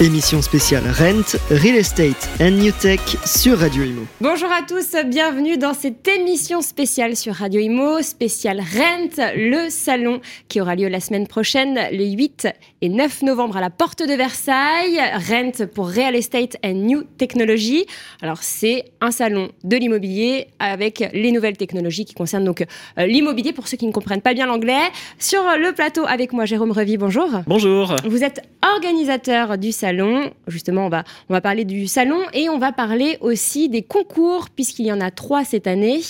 Émission 0.00 0.42
spéciale 0.42 0.82
Rent, 0.88 1.38
Real 1.52 1.76
Estate 1.76 2.28
and 2.40 2.50
New 2.50 2.72
Tech 2.72 2.98
sur 3.24 3.56
Radio 3.56 3.84
Imo. 3.84 4.02
Bonjour 4.20 4.50
à 4.50 4.62
tous, 4.62 4.96
bienvenue 5.06 5.56
dans 5.56 5.72
cette 5.72 6.08
émission 6.08 6.62
spéciale 6.62 7.14
sur 7.14 7.34
Radio 7.34 7.60
Imo, 7.60 8.02
spéciale 8.02 8.58
Rent, 8.58 9.22
le 9.36 9.70
salon 9.70 10.20
qui 10.48 10.60
aura 10.60 10.74
lieu 10.74 10.88
la 10.88 10.98
semaine 10.98 11.28
prochaine, 11.28 11.78
les 11.92 12.10
8 12.10 12.48
et 12.82 12.88
9 12.88 13.22
novembre 13.22 13.56
à 13.56 13.60
la 13.60 13.70
porte 13.70 14.02
de 14.02 14.12
Versailles. 14.14 14.98
Rent 15.30 15.64
pour 15.72 15.88
Real 15.88 16.16
Estate 16.16 16.56
and 16.64 16.72
New 16.72 17.04
Technology. 17.16 17.86
Alors 18.20 18.42
c'est 18.42 18.86
un 19.00 19.12
salon 19.12 19.50
de 19.62 19.76
l'immobilier 19.76 20.48
avec 20.58 21.08
les 21.12 21.30
nouvelles 21.30 21.56
technologies 21.56 22.04
qui 22.04 22.14
concernent 22.14 22.44
donc 22.44 22.62
euh, 22.98 23.06
l'immobilier 23.06 23.52
pour 23.52 23.68
ceux 23.68 23.76
qui 23.76 23.86
ne 23.86 23.92
comprennent 23.92 24.22
pas 24.22 24.34
bien 24.34 24.46
l'anglais. 24.46 24.90
Sur 25.20 25.44
le 25.56 25.72
plateau 25.72 26.04
avec 26.04 26.32
moi 26.32 26.46
Jérôme 26.46 26.72
Revy, 26.72 26.96
bonjour. 26.96 27.28
Bonjour. 27.46 27.94
Vous 28.04 28.24
êtes 28.24 28.42
organisateur 28.74 29.56
du 29.56 29.70
salon 29.70 29.83
salon. 29.84 30.30
Justement, 30.46 30.86
on 30.86 30.88
va, 30.88 31.04
on 31.28 31.34
va 31.34 31.42
parler 31.42 31.66
du 31.66 31.86
salon 31.86 32.20
et 32.32 32.48
on 32.48 32.58
va 32.58 32.72
parler 32.72 33.18
aussi 33.20 33.68
des 33.68 33.82
concours, 33.82 34.48
puisqu'il 34.48 34.86
y 34.86 34.92
en 34.92 35.00
a 35.00 35.10
trois 35.10 35.44
cette 35.44 35.66
année. 35.66 36.00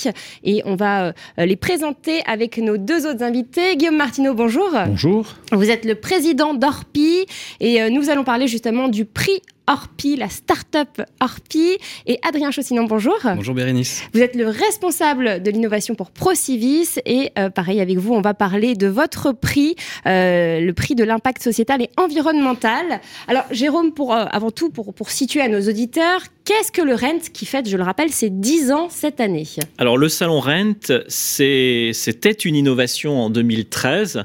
Et 0.45 0.63
on 0.65 0.77
va 0.77 1.07
euh, 1.07 1.13
les 1.39 1.57
présenter 1.57 2.23
avec 2.27 2.59
nos 2.59 2.77
deux 2.77 3.05
autres 3.05 3.25
invités. 3.25 3.77
Guillaume 3.77 3.97
Martineau, 3.97 4.33
bonjour. 4.33 4.71
Bonjour. 4.87 5.27
Vous 5.51 5.71
êtes 5.71 5.85
le 5.85 5.97
président 5.97 6.55
d'Orpi 6.55 7.27
et 7.59 7.83
euh, 7.83 7.91
nous 7.91 8.11
allons 8.11 8.23
parler 8.23 8.47
justement 8.47 8.87
du 8.87 9.05
prix 9.05 9.43
Orpi, 9.67 10.17
la 10.17 10.29
start-up 10.29 11.01
Orpi. 11.21 11.79
Et 12.07 12.19
Adrien 12.27 12.51
Chaussinon, 12.51 12.85
bonjour. 12.85 13.19
Bonjour 13.25 13.55
Bérénice. 13.55 14.03
Vous 14.13 14.21
êtes 14.21 14.37
le 14.37 14.47
responsable 14.49 15.43
de 15.43 15.51
l'innovation 15.51 15.95
pour 15.95 16.11
Procivis. 16.11 17.01
Et 17.07 17.31
euh, 17.39 17.49
pareil, 17.51 17.81
avec 17.81 17.97
vous, 17.99 18.13
on 18.13 18.21
va 18.21 18.35
parler 18.35 18.75
de 18.75 18.87
votre 18.87 19.33
prix, 19.33 19.75
euh, 20.07 20.61
le 20.61 20.73
prix 20.73 20.95
de 20.95 21.05
l'impact 21.05 21.43
sociétal 21.43 21.81
et 21.83 21.91
environnemental. 21.97 23.01
Alors, 23.27 23.45
Jérôme, 23.51 23.93
pour, 23.93 24.15
euh, 24.15 24.25
avant 24.31 24.51
tout, 24.51 24.71
pour, 24.71 24.93
pour 24.93 25.11
situer 25.11 25.41
à 25.41 25.49
nos 25.49 25.61
auditeurs, 25.61 26.21
qu'est-ce 26.45 26.71
que 26.71 26.83
le 26.83 26.95
Rent 26.95 27.31
qui 27.33 27.47
fête, 27.47 27.69
je 27.69 27.77
le 27.77 27.83
rappelle, 27.83 28.11
c'est 28.11 28.31
10 28.31 28.71
ans 28.71 28.89
cette 28.91 29.21
année? 29.21 29.47
Alors, 29.79 29.97
le 29.97 30.09
salon 30.09 30.41
Rent, 30.41 30.75
c'était 31.09 32.31
une 32.45 32.57
innovation 32.57 33.19
en 33.21 33.31
2013 33.31 34.25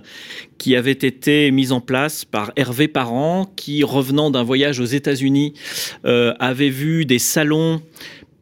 qui 0.59 0.75
avait 0.75 0.91
été 0.91 1.49
mise 1.49 1.71
en 1.71 1.81
place 1.81 2.25
par 2.25 2.51
Hervé 2.55 2.87
Parent, 2.87 3.51
qui, 3.55 3.83
revenant 3.83 4.29
d'un 4.29 4.43
voyage 4.43 4.79
aux 4.79 4.85
États-Unis, 4.85 5.53
euh, 6.05 6.35
avait 6.39 6.69
vu 6.69 7.05
des 7.05 7.17
salons 7.17 7.81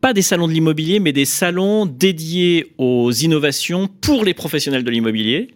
pas 0.01 0.13
des 0.13 0.21
salons 0.21 0.47
de 0.47 0.53
l'immobilier, 0.53 0.99
mais 0.99 1.11
des 1.11 1.25
salons 1.25 1.85
dédiés 1.85 2.73
aux 2.77 3.11
innovations 3.11 3.89
pour 4.01 4.23
les 4.23 4.33
professionnels 4.33 4.83
de 4.83 4.91
l'immobilier, 4.91 5.49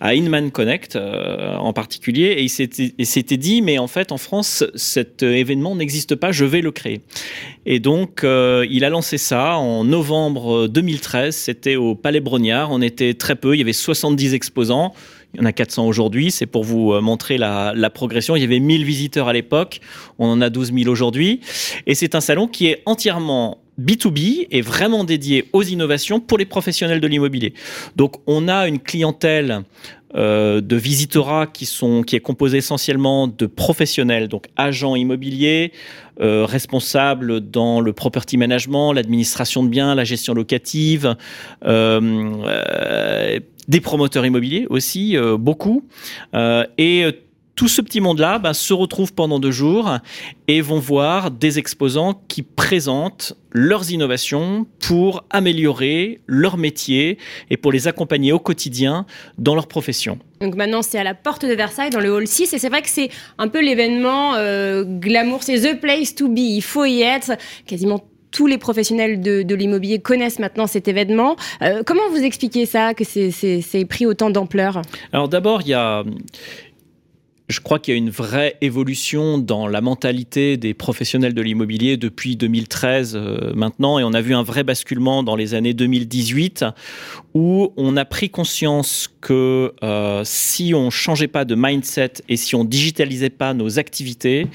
à 0.00 0.14
Inman 0.14 0.50
Connect 0.50 0.96
euh, 0.96 1.56
en 1.56 1.72
particulier. 1.72 2.36
Et 2.38 2.42
il 2.42 3.06
s'était 3.06 3.36
dit, 3.36 3.62
mais 3.62 3.78
en 3.78 3.88
fait, 3.88 4.12
en 4.12 4.18
France, 4.18 4.64
cet 4.74 5.22
événement 5.22 5.74
n'existe 5.74 6.14
pas, 6.14 6.32
je 6.32 6.44
vais 6.44 6.60
le 6.60 6.70
créer. 6.70 7.00
Et 7.66 7.80
donc, 7.80 8.24
euh, 8.24 8.66
il 8.70 8.84
a 8.84 8.90
lancé 8.90 9.18
ça 9.18 9.56
en 9.56 9.84
novembre 9.84 10.68
2013. 10.68 11.34
C'était 11.34 11.76
au 11.76 11.94
Palais 11.94 12.20
Brognard. 12.20 12.70
On 12.70 12.80
était 12.80 13.14
très 13.14 13.36
peu, 13.36 13.54
il 13.54 13.58
y 13.58 13.62
avait 13.62 13.72
70 13.72 14.34
exposants. 14.34 14.94
Il 15.34 15.40
y 15.40 15.42
en 15.42 15.46
a 15.46 15.52
400 15.52 15.86
aujourd'hui. 15.86 16.30
C'est 16.30 16.46
pour 16.46 16.64
vous 16.64 16.92
euh, 16.92 17.00
montrer 17.00 17.36
la, 17.36 17.72
la, 17.74 17.90
progression. 17.90 18.36
Il 18.36 18.40
y 18.40 18.44
avait 18.44 18.60
1000 18.60 18.84
visiteurs 18.84 19.28
à 19.28 19.32
l'époque. 19.32 19.80
On 20.18 20.28
en 20.28 20.40
a 20.40 20.48
12 20.48 20.72
000 20.72 20.90
aujourd'hui. 20.90 21.40
Et 21.86 21.94
c'est 21.94 22.14
un 22.14 22.20
salon 22.20 22.48
qui 22.48 22.68
est 22.68 22.82
entièrement 22.86 23.58
B2B 23.78 24.48
et 24.50 24.60
vraiment 24.60 25.04
dédié 25.04 25.48
aux 25.52 25.62
innovations 25.62 26.20
pour 26.20 26.38
les 26.38 26.46
professionnels 26.46 27.00
de 27.00 27.06
l'immobilier. 27.06 27.54
Donc 27.96 28.16
on 28.26 28.48
a 28.48 28.66
une 28.68 28.78
clientèle 28.78 29.64
euh, 30.14 30.62
de 30.62 30.76
visitorat 30.76 31.46
qui, 31.46 31.68
qui 32.06 32.16
est 32.16 32.20
composée 32.20 32.58
essentiellement 32.58 33.28
de 33.28 33.44
professionnels, 33.44 34.28
donc 34.28 34.46
agents 34.56 34.96
immobiliers, 34.96 35.72
euh, 36.22 36.46
responsables 36.46 37.40
dans 37.40 37.82
le 37.82 37.92
property 37.92 38.38
management, 38.38 38.94
l'administration 38.94 39.62
de 39.62 39.68
biens, 39.68 39.94
la 39.94 40.04
gestion 40.04 40.32
locative, 40.32 41.14
euh, 41.66 43.38
des 43.68 43.80
promoteurs 43.82 44.24
immobiliers 44.24 44.66
aussi, 44.70 45.14
beaucoup, 45.38 45.84
et 46.78 47.04
tout 47.58 47.66
ce 47.66 47.82
petit 47.82 48.00
monde-là 48.00 48.38
bah, 48.38 48.54
se 48.54 48.72
retrouve 48.72 49.12
pendant 49.12 49.40
deux 49.40 49.50
jours 49.50 49.98
et 50.46 50.60
vont 50.60 50.78
voir 50.78 51.32
des 51.32 51.58
exposants 51.58 52.22
qui 52.28 52.44
présentent 52.44 53.36
leurs 53.50 53.90
innovations 53.90 54.64
pour 54.78 55.24
améliorer 55.30 56.20
leur 56.28 56.56
métier 56.56 57.18
et 57.50 57.56
pour 57.56 57.72
les 57.72 57.88
accompagner 57.88 58.30
au 58.30 58.38
quotidien 58.38 59.06
dans 59.38 59.56
leur 59.56 59.66
profession. 59.66 60.20
Donc 60.40 60.54
maintenant, 60.54 60.82
c'est 60.82 61.00
à 61.00 61.04
la 61.04 61.14
porte 61.14 61.44
de 61.44 61.52
Versailles, 61.52 61.90
dans 61.90 61.98
le 61.98 62.12
hall 62.12 62.28
6, 62.28 62.52
et 62.52 62.58
c'est 62.58 62.68
vrai 62.68 62.80
que 62.80 62.88
c'est 62.88 63.10
un 63.38 63.48
peu 63.48 63.60
l'événement 63.60 64.36
euh, 64.36 64.84
glamour, 64.84 65.42
c'est 65.42 65.58
the 65.58 65.80
place 65.80 66.14
to 66.14 66.28
be, 66.28 66.38
il 66.38 66.62
faut 66.62 66.84
y 66.84 67.02
être. 67.02 67.32
Quasiment 67.66 68.04
tous 68.30 68.46
les 68.46 68.58
professionnels 68.58 69.20
de, 69.20 69.54
l'immobilier 69.54 69.98
connaissent 69.98 70.38
maintenant 70.38 70.66
cet 70.66 70.88
événement. 70.88 71.36
Euh, 71.62 71.82
comment 71.84 72.08
vous 72.10 72.22
expliquez 72.22 72.66
ça, 72.66 72.94
que 72.94 73.04
c'est 73.04 73.84
pris 73.88 74.06
autant 74.06 74.30
d'ampleur? 74.30 74.82
Alors 75.12 75.28
d'abord, 75.28 75.62
il 75.62 75.68
y 75.68 75.74
a 75.74 76.04
je 77.48 77.60
crois 77.60 77.78
qu'il 77.78 77.94
y 77.94 77.96
a 77.96 77.98
une 77.98 78.10
vraie 78.10 78.56
évolution 78.60 79.38
dans 79.38 79.66
la 79.66 79.80
mentalité 79.80 80.56
des 80.58 80.74
professionnels 80.74 81.32
de 81.32 81.40
l'immobilier 81.40 81.96
depuis 81.96 82.36
2013 82.36 83.16
euh, 83.16 83.52
maintenant, 83.54 83.98
et 83.98 84.04
on 84.04 84.12
a 84.12 84.20
vu 84.20 84.34
un 84.34 84.42
vrai 84.42 84.64
basculement 84.64 85.22
dans 85.22 85.34
les 85.34 85.54
années 85.54 85.72
2018 85.72 86.66
où 87.34 87.72
on 87.76 87.96
a 87.96 88.04
pris 88.04 88.30
conscience 88.30 89.08
que 89.20 89.72
euh, 89.82 90.22
si 90.24 90.74
on 90.74 90.90
changeait 90.90 91.28
pas 91.28 91.44
de 91.44 91.54
mindset 91.54 92.14
et 92.28 92.36
si 92.36 92.54
on 92.54 92.64
digitalisait 92.64 93.30
pas 93.30 93.54
nos 93.54 93.78
activités, 93.78 94.46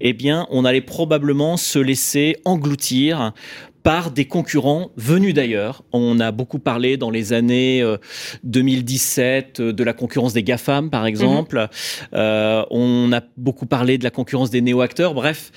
eh 0.00 0.12
bien, 0.12 0.46
on 0.50 0.64
allait 0.64 0.80
probablement 0.80 1.56
se 1.56 1.78
laisser 1.78 2.36
engloutir 2.44 3.32
par 3.86 4.10
des 4.10 4.24
concurrents 4.24 4.90
venus 4.96 5.32
d'ailleurs. 5.32 5.84
On 5.92 6.18
a 6.18 6.32
beaucoup 6.32 6.58
parlé 6.58 6.96
dans 6.96 7.08
les 7.08 7.32
années 7.32 7.84
2017 8.42 9.60
euh, 9.60 9.68
euh, 9.68 9.72
de 9.72 9.84
la 9.84 9.92
concurrence 9.92 10.32
des 10.32 10.42
GAFAM, 10.42 10.90
par 10.90 11.06
exemple. 11.06 11.56
Mhm. 11.56 11.68
Euh, 12.14 12.64
on 12.72 13.12
a 13.12 13.20
beaucoup 13.36 13.66
parlé 13.66 13.96
de 13.96 14.02
la 14.02 14.10
concurrence 14.10 14.50
des 14.50 14.60
néo-acteurs. 14.60 15.14
Bref, 15.14 15.52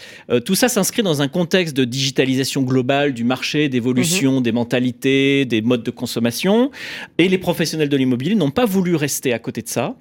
tout 0.45 0.53
ça 0.53 0.69
s'inscrit 0.69 1.01
dans 1.01 1.23
un 1.23 1.27
contexte 1.27 1.75
de 1.75 1.85
digitalisation 1.85 2.61
globale 2.61 3.15
du 3.15 3.23
marché, 3.23 3.67
d'évolution 3.67 4.37
mhm. 4.37 4.43
des 4.43 4.51
mentalités, 4.51 5.45
des 5.45 5.63
modes 5.63 5.81
de 5.81 5.89
consommation. 5.89 6.69
Et 7.17 7.29
les 7.29 7.39
professionnels 7.39 7.89
de 7.89 7.97
l'immobilier 7.97 8.35
n'ont 8.35 8.51
pas 8.51 8.65
voulu 8.65 8.93
rester 8.93 9.33
à 9.33 9.39
côté 9.39 9.63
de 9.63 9.69
ça. 9.69 9.95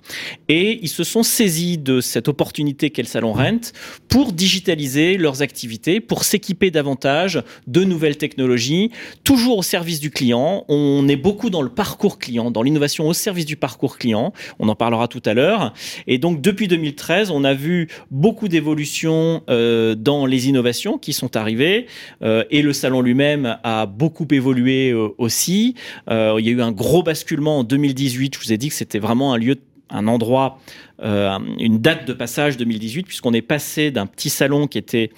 Et 0.50 0.80
ils 0.82 0.90
se 0.90 1.02
sont 1.02 1.22
saisis 1.22 1.78
de 1.78 2.02
cette 2.02 2.28
opportunité 2.28 2.90
qu'est 2.90 3.00
le 3.00 3.08
Salon 3.08 3.32
Rent 3.32 3.72
pour 4.08 4.34
digitaliser 4.34 5.16
leurs 5.16 5.40
activités, 5.40 6.00
pour 6.02 6.24
s'équiper 6.24 6.70
davantage 6.70 7.42
de 7.66 7.84
nouvelles 7.84 8.17
technologie, 8.18 8.90
toujours 9.24 9.58
au 9.58 9.62
service 9.62 10.00
du 10.00 10.10
client. 10.10 10.64
On 10.68 11.08
est 11.08 11.16
beaucoup 11.16 11.50
dans 11.50 11.62
le 11.62 11.68
parcours 11.68 12.18
client, 12.18 12.50
dans 12.50 12.62
l'innovation 12.62 13.08
au 13.08 13.12
service 13.12 13.46
du 13.46 13.56
parcours 13.56 13.98
client. 13.98 14.32
On 14.58 14.68
en 14.68 14.74
parlera 14.74 15.08
tout 15.08 15.22
à 15.24 15.34
l'heure. 15.34 15.72
Et 16.06 16.18
donc, 16.18 16.40
depuis 16.40 16.68
2013, 16.68 17.30
on 17.30 17.44
a 17.44 17.54
vu 17.54 17.88
beaucoup 18.10 18.48
d'évolutions 18.48 19.42
euh, 19.48 19.94
dans 19.94 20.26
les 20.26 20.48
innovations 20.48 20.98
qui 20.98 21.12
sont 21.12 21.36
arrivées. 21.36 21.86
Euh, 22.22 22.44
et 22.50 22.62
le 22.62 22.72
salon 22.72 23.00
lui-même 23.00 23.58
a 23.62 23.86
beaucoup 23.86 24.26
évolué 24.30 24.90
euh, 24.90 25.08
aussi. 25.18 25.74
il 26.10 26.44
y 26.44 26.48
a 26.48 26.52
eu 26.52 26.60
un 26.60 26.72
gros 26.72 27.02
basculement 27.02 27.60
en 27.60 27.64
2018. 27.64 28.34
Je 28.34 28.40
vous 28.40 28.52
ai 28.52 28.58
dit 28.58 28.68
que 28.68 28.74
c'était 28.74 28.98
vraiment 28.98 29.32
un 29.32 29.38
lieu 29.38 29.56
un 29.90 30.06
endroit 30.06 30.58
euh, 31.02 31.38
une 31.58 31.78
date 31.78 32.08
de 32.08 32.12
passage 32.12 32.56
2018, 32.56 33.04
puisqu'on 33.04 33.32
est 33.32 33.42
passé 33.42 33.90
d'un 33.90 34.06
petit 34.06 34.30
salon 34.30 34.66
qui 34.66 34.78
était 34.78 35.10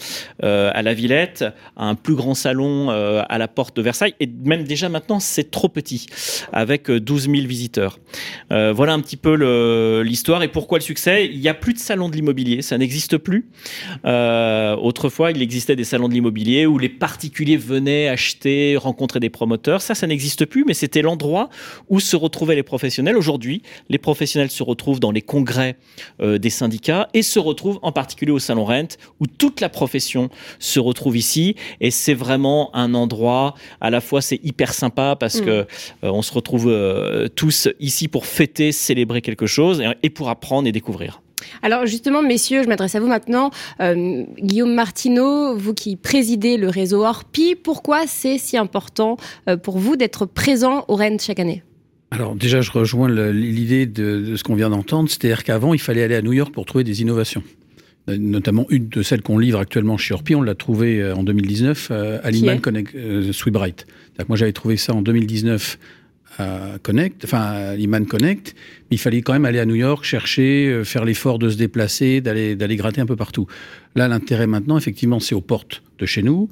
euh, 0.45 0.71
à 0.75 0.83
la 0.83 0.93
Villette 0.93 1.45
à 1.77 1.87
un 1.87 1.95
plus 1.95 2.15
grand 2.15 2.35
salon 2.35 2.91
euh, 2.91 3.23
à 3.29 3.39
la 3.39 3.49
porte 3.49 3.77
de 3.77 3.83
Versailles. 3.83 4.15
Et 4.21 4.29
même 4.45 4.65
déjà 4.65 4.89
maintenant, 4.89 5.21
c'est 5.21 5.51
trop 5.51 5.69
petit, 5.69 6.07
avec 6.53 6.91
12 6.91 7.31
000 7.31 7.47
visiteurs. 7.47 7.99
voilà 8.51 8.93
un 8.93 9.01
petit 9.01 9.17
peu 9.17 9.35
l'histoire 10.03 10.43
et 10.43 10.49
pourquoi 10.49 10.79
le 10.79 10.85
succès. 10.85 11.29
Il 11.33 11.41
n'y 11.41 11.49
a 11.49 11.55
plus 11.55 11.73
de 11.73 11.79
salon 11.79 12.09
de 12.09 12.15
l'immobilier, 12.15 12.63
ça 12.63 12.77
n'existe 12.77 13.17
plus. 13.17 13.49
autrefois, 14.05 15.31
il 15.31 15.41
existait 15.43 15.77
des 15.77 15.85
salons 15.85 16.09
de 16.09 16.15
l'immobilier 16.15 16.67
où 16.67 16.79
les 16.79 16.89
particuliers 16.89 17.57
venaient 17.57 18.09
acheter, 18.09 18.77
rencontrer 18.77 19.21
des 19.21 19.31
promoteurs. 19.31 19.81
Ça, 19.81 19.95
ça 19.95 20.07
n'existe 20.07 20.45
plus, 20.45 20.65
mais 20.67 20.75
c'était 20.75 21.03
l'endroit 21.03 21.49
où 21.89 22.01
se 22.01 22.17
retrouvaient 22.17 22.57
les 22.57 22.63
professionnels. 22.63 23.17
Aujourd'hui, 23.17 23.63
les 23.89 23.99
professionnels 23.99 24.51
se 24.51 24.60
retrouvent 24.63 25.01
dans 25.01 25.11
les 25.11 25.23
congrès 25.23 25.77
euh, 26.21 26.39
des 26.39 26.51
syndicats 26.51 27.09
et 27.15 27.23
se 27.23 27.39
retrouve 27.39 27.79
en 27.83 27.93
particulier 27.93 28.33
au 28.33 28.39
Salon 28.39 28.65
Rent 28.65 28.97
où 29.21 29.27
toute 29.27 29.61
la 29.61 29.69
profession 29.69 30.29
se 30.59 30.81
retrouve 30.81 31.17
ici 31.17 31.57
et 31.81 31.91
c'est 31.91 32.15
vraiment 32.15 32.71
un 32.75 32.95
endroit 32.95 33.55
à 33.81 33.91
la 33.91 34.01
fois 34.01 34.21
c'est 34.21 34.41
hyper 34.43 34.73
sympa 34.73 35.17
parce 35.19 35.41
mm. 35.41 35.45
que 35.45 35.51
euh, 35.51 35.67
on 36.03 36.23
se 36.23 36.33
retrouve 36.33 36.69
euh, 36.69 37.29
tous 37.29 37.69
ici 37.79 38.09
pour 38.09 38.27
fêter, 38.27 38.73
célébrer 38.73 39.23
quelque 39.23 39.47
chose 39.47 39.83
et, 40.03 40.11
pour 40.11 40.29
apprendre 40.29 40.69
et 40.69 40.73
découvrir. 40.73 41.23
Alors 41.63 41.87
justement, 41.87 42.23
messieurs, 42.23 42.63
je 42.63 42.69
m'adresse 42.69 42.95
à 42.95 43.01
vous 43.01 43.07
maintenant. 43.07 43.51
Guillaume 43.81 44.75
Martineau, 44.75 45.57
vous 45.57 45.73
qui 45.73 45.97
présidez 45.97 46.59
le 46.59 46.69
réseau 46.69 47.05
Orpi, 47.05 47.55
pourquoi 47.55 48.07
c'est 48.07 48.37
si 48.37 48.59
important 48.59 49.17
pour 49.63 49.79
vous 49.79 49.97
d'être 49.97 50.27
présent 50.27 50.85
au 50.89 50.97
Rennes 50.97 51.19
chaque 51.19 51.41
année? 51.41 51.63
Alors 52.11 52.35
déjà, 52.35 52.61
je 52.61 52.73
rejoins 52.73 53.09
l'idée 53.33 53.87
de, 53.87 54.35
ce 54.35 54.43
qu'on 54.43 54.57
vient 54.57 54.71
d'entendre, 54.71 55.09
c'est-à-dire 55.09 55.45
qu'avant, 55.45 55.75
il 55.75 55.81
fallait 55.81 56.03
aller 56.03 56.17
à 56.17 56.23
New 56.23 56.33
York 56.33 56.53
pour 56.53 56.67
trouver 56.67 56.83
des 56.83 57.03
innovations. 57.03 57.43
notamment 58.09 58.67
une 58.71 58.89
de 58.89 59.03
celles 59.03 59.23
qu'on 59.23 59.39
livre 59.39 59.61
actuellement 59.61 59.97
chez 59.97 60.15
Orpi, 60.15 60.35
on 60.35 60.43
l'a 60.43 60.57
trouvée 60.57 61.13
en 61.13 61.23
2019 61.23 61.91
à 61.91 62.31
Liman 62.31 62.61
Connect, 62.61 62.97
Sweetbright. 63.33 63.87
Moi, 64.29 64.37
j'avais 64.37 64.53
trouvé 64.53 64.77
ça 64.77 64.93
en 64.93 65.03
2019 65.03 65.79
à 66.39 66.79
Connect, 66.83 67.25
enfin 67.25 67.41
à 67.41 67.77
Liman 67.77 68.07
Connect, 68.07 68.55
mais 68.91 68.97
il 68.97 68.99
fallait 68.99 69.23
quand 69.23 69.33
même 69.33 69.45
aller 69.45 69.59
à 69.59 69.67
New 69.67 69.75
York, 69.75 70.05
chercher, 70.05 70.83
faire 70.85 71.05
l'effort 71.05 71.39
de 71.39 71.49
se 71.49 71.57
déplacer, 71.57 72.21
d'aller 72.21 72.57
d'aller 72.57 72.77
gratter 72.77 73.01
un 73.01 73.07
peu 73.07 73.17
partout. 73.17 73.47
Là, 73.95 74.09
l'intérêt 74.09 74.47
maintenant, 74.47 74.79
effectivement, 74.79 75.21
c'est 75.21 75.35
aux 75.35 75.41
portes 75.41 75.83
de 75.99 76.07
chez 76.07 76.23
nous. 76.23 76.49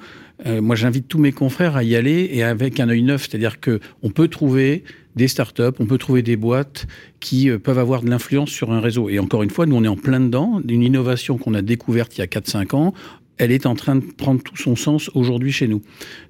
Euh, 0.47 0.61
moi, 0.61 0.77
j'invite 0.77 1.09
tous 1.09 1.19
mes 1.19 1.33
confrères 1.33 1.77
à 1.77 1.83
y 1.83 1.97
aller 1.97 2.31
et 2.33 2.43
avec 2.43 2.79
un 2.81 2.89
œil 2.89 3.03
neuf, 3.03 3.29
c'est-à-dire 3.29 3.61
que 3.61 3.81
on 4.03 4.11
peut 4.11 4.29
trouver 4.29 4.85
des 5.19 5.29
startups, 5.29 5.77
on 5.79 5.85
peut 5.85 5.99
trouver 5.99 6.23
des 6.23 6.37
boîtes 6.37 6.87
qui 7.21 7.51
euh, 7.51 7.59
peuvent 7.59 7.79
avoir 7.79 8.01
de 8.03 8.09
l'influence 8.09 8.49
sur 8.49 8.73
un 8.73 8.81
réseau. 8.81 9.11
Et 9.11 9.19
encore 9.19 9.43
une 9.43 9.51
fois, 9.51 9.67
nous, 9.67 9.77
on 9.77 9.85
est 9.85 9.89
en 9.89 9.97
plein 9.97 10.21
dedans 10.21 10.61
d'une 10.65 10.83
innovation 10.83 11.37
qu'on 11.37 11.53
a 11.53 11.61
découverte 11.61 12.17
il 12.17 12.21
y 12.21 12.25
a 12.25 12.27
4-5 12.27 12.75
ans 12.75 12.95
elle 13.39 13.53
est 13.53 13.67
en 13.67 13.75
train 13.75 13.97
de 13.97 14.01
prendre 14.01 14.43
tout 14.43 14.57
son 14.57 14.77
sens 14.77 15.11
aujourd'hui 15.15 15.53
chez 15.53 15.69
nous. 15.69 15.81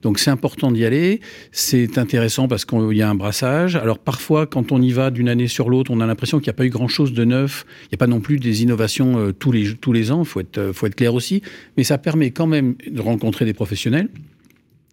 Donc 0.02 0.18
c'est 0.18 0.30
important 0.30 0.70
d'y 0.70 0.84
aller. 0.84 1.20
C'est 1.52 1.98
intéressant 1.98 2.48
parce 2.48 2.64
qu'il 2.64 2.92
y 2.92 3.02
a 3.02 3.08
un 3.08 3.14
brassage. 3.14 3.76
Alors 3.76 3.98
parfois, 3.98 4.46
quand 4.46 4.72
on 4.72 4.80
y 4.80 4.92
va 4.92 5.10
d'une 5.10 5.28
année 5.28 5.48
sur 5.48 5.70
l'autre, 5.70 5.90
on 5.90 6.00
a 6.00 6.06
l'impression 6.06 6.38
qu'il 6.38 6.48
n'y 6.48 6.54
a 6.54 6.58
pas 6.58 6.66
eu 6.66 6.70
grand-chose 6.70 7.12
de 7.12 7.24
neuf. 7.24 7.64
Il 7.84 7.88
n'y 7.92 7.96
a 7.96 7.98
pas 7.98 8.06
non 8.06 8.20
plus 8.20 8.38
des 8.38 8.62
innovations 8.62 9.18
euh, 9.18 9.32
tous, 9.32 9.52
les, 9.52 9.74
tous 9.74 9.92
les 9.92 10.12
ans. 10.12 10.20
Il 10.20 10.28
faut 10.28 10.40
être, 10.40 10.58
euh, 10.58 10.72
faut 10.72 10.86
être 10.86 10.94
clair 10.94 11.14
aussi. 11.14 11.42
Mais 11.76 11.84
ça 11.84 11.98
permet 11.98 12.30
quand 12.30 12.46
même 12.46 12.74
de 12.86 13.00
rencontrer 13.00 13.46
des 13.46 13.54
professionnels. 13.54 14.08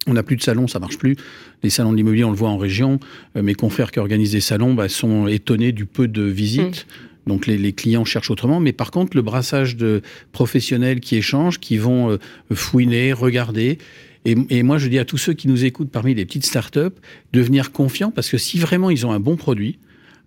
On 0.06 0.14
n'a 0.14 0.22
plus 0.22 0.36
de 0.36 0.42
salons, 0.42 0.68
ça 0.68 0.78
marche 0.78 0.98
plus. 0.98 1.16
Les 1.62 1.70
salons 1.70 1.92
de 1.92 1.96
l'immobilier, 1.96 2.24
on 2.24 2.30
le 2.30 2.36
voit 2.36 2.50
en 2.50 2.58
région. 2.58 3.00
Euh, 3.36 3.42
mes 3.42 3.54
confrères 3.54 3.90
qui 3.90 3.98
organisent 3.98 4.32
des 4.32 4.40
salons 4.40 4.74
bah, 4.74 4.88
sont 4.88 5.26
étonnés 5.26 5.72
du 5.72 5.86
peu 5.86 6.08
de 6.08 6.22
visites. 6.22 6.86
Mmh. 6.86 7.16
Donc 7.26 7.46
les, 7.48 7.72
clients 7.72 8.04
cherchent 8.04 8.30
autrement, 8.30 8.60
mais 8.60 8.72
par 8.72 8.92
contre 8.92 9.16
le 9.16 9.22
brassage 9.22 9.76
de 9.76 10.02
professionnels 10.30 11.00
qui 11.00 11.16
échangent, 11.16 11.58
qui 11.58 11.76
vont 11.76 12.10
euh, 12.10 12.18
fouiner, 12.54 13.12
regarder. 13.12 13.78
Et, 14.24 14.62
moi 14.64 14.78
je 14.78 14.88
dis 14.88 14.98
à 14.98 15.04
tous 15.04 15.18
ceux 15.18 15.34
qui 15.34 15.46
nous 15.46 15.64
écoutent 15.64 15.90
parmi 15.90 16.14
les 16.14 16.24
petites 16.24 16.46
startups 16.46 16.94
de 17.32 17.40
venir 17.40 17.70
confiants 17.70 18.10
parce 18.10 18.28
que 18.28 18.38
si 18.38 18.58
vraiment 18.58 18.90
ils 18.90 19.06
ont 19.06 19.12
un 19.12 19.20
bon 19.20 19.36
produit, 19.36 19.78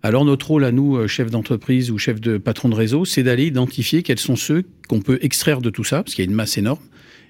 alors 0.02 0.24
notre 0.24 0.48
rôle 0.48 0.64
à 0.64 0.72
nous, 0.72 0.96
euh, 0.96 1.06
chefs 1.06 1.30
d'entreprise 1.30 1.90
ou 1.90 1.98
chefs 1.98 2.20
de 2.20 2.38
patron 2.38 2.70
de 2.70 2.74
réseau, 2.74 3.04
c'est 3.04 3.22
d'aller 3.22 3.46
identifier 3.46 4.02
quels 4.02 4.18
sont 4.18 4.36
ceux 4.36 4.64
qu'on 4.88 5.00
peut 5.00 5.18
extraire 5.20 5.60
de 5.60 5.68
tout 5.68 5.84
ça, 5.84 6.02
parce 6.02 6.14
qu'il 6.14 6.24
y 6.24 6.28
a 6.28 6.30
une 6.30 6.36
masse 6.36 6.56
énorme, 6.56 6.80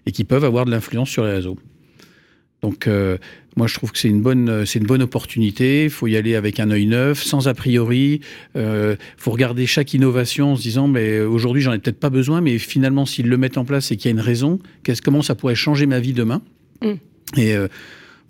et 0.06 0.12
qui 0.12 0.22
peuvent 0.22 0.44
avoir 0.44 0.64
de 0.64 0.70
l'influence 0.70 1.10
sur 1.10 1.24
les 1.24 1.32
réseaux. 1.32 1.58
Donc, 2.62 2.86
euh, 2.86 3.16
moi, 3.56 3.66
je 3.66 3.74
trouve 3.74 3.92
que 3.92 3.98
c'est 3.98 4.08
une 4.08 4.20
bonne, 4.20 4.48
euh, 4.48 4.64
c'est 4.64 4.78
une 4.78 4.86
bonne 4.86 5.02
opportunité. 5.02 5.84
Il 5.84 5.90
faut 5.90 6.06
y 6.06 6.16
aller 6.16 6.34
avec 6.34 6.60
un 6.60 6.70
œil 6.70 6.86
neuf, 6.86 7.22
sans 7.22 7.48
a 7.48 7.54
priori. 7.54 8.20
Il 8.54 8.60
euh, 8.60 8.96
faut 9.16 9.30
regarder 9.30 9.66
chaque 9.66 9.94
innovation 9.94 10.52
en 10.52 10.56
se 10.56 10.62
disant, 10.62 10.88
mais 10.88 11.20
aujourd'hui, 11.20 11.62
j'en 11.62 11.72
ai 11.72 11.78
peut-être 11.78 12.00
pas 12.00 12.10
besoin, 12.10 12.40
mais 12.40 12.58
finalement, 12.58 13.06
s'ils 13.06 13.28
le 13.28 13.36
mettent 13.36 13.58
en 13.58 13.64
place 13.64 13.90
et 13.92 13.96
qu'il 13.96 14.10
y 14.10 14.12
a 14.12 14.16
une 14.16 14.20
raison, 14.20 14.58
qu'est-ce, 14.82 15.02
comment 15.02 15.22
ça 15.22 15.34
pourrait 15.34 15.54
changer 15.54 15.86
ma 15.86 16.00
vie 16.00 16.12
demain? 16.12 16.42
Mm. 16.82 17.40
Et 17.40 17.54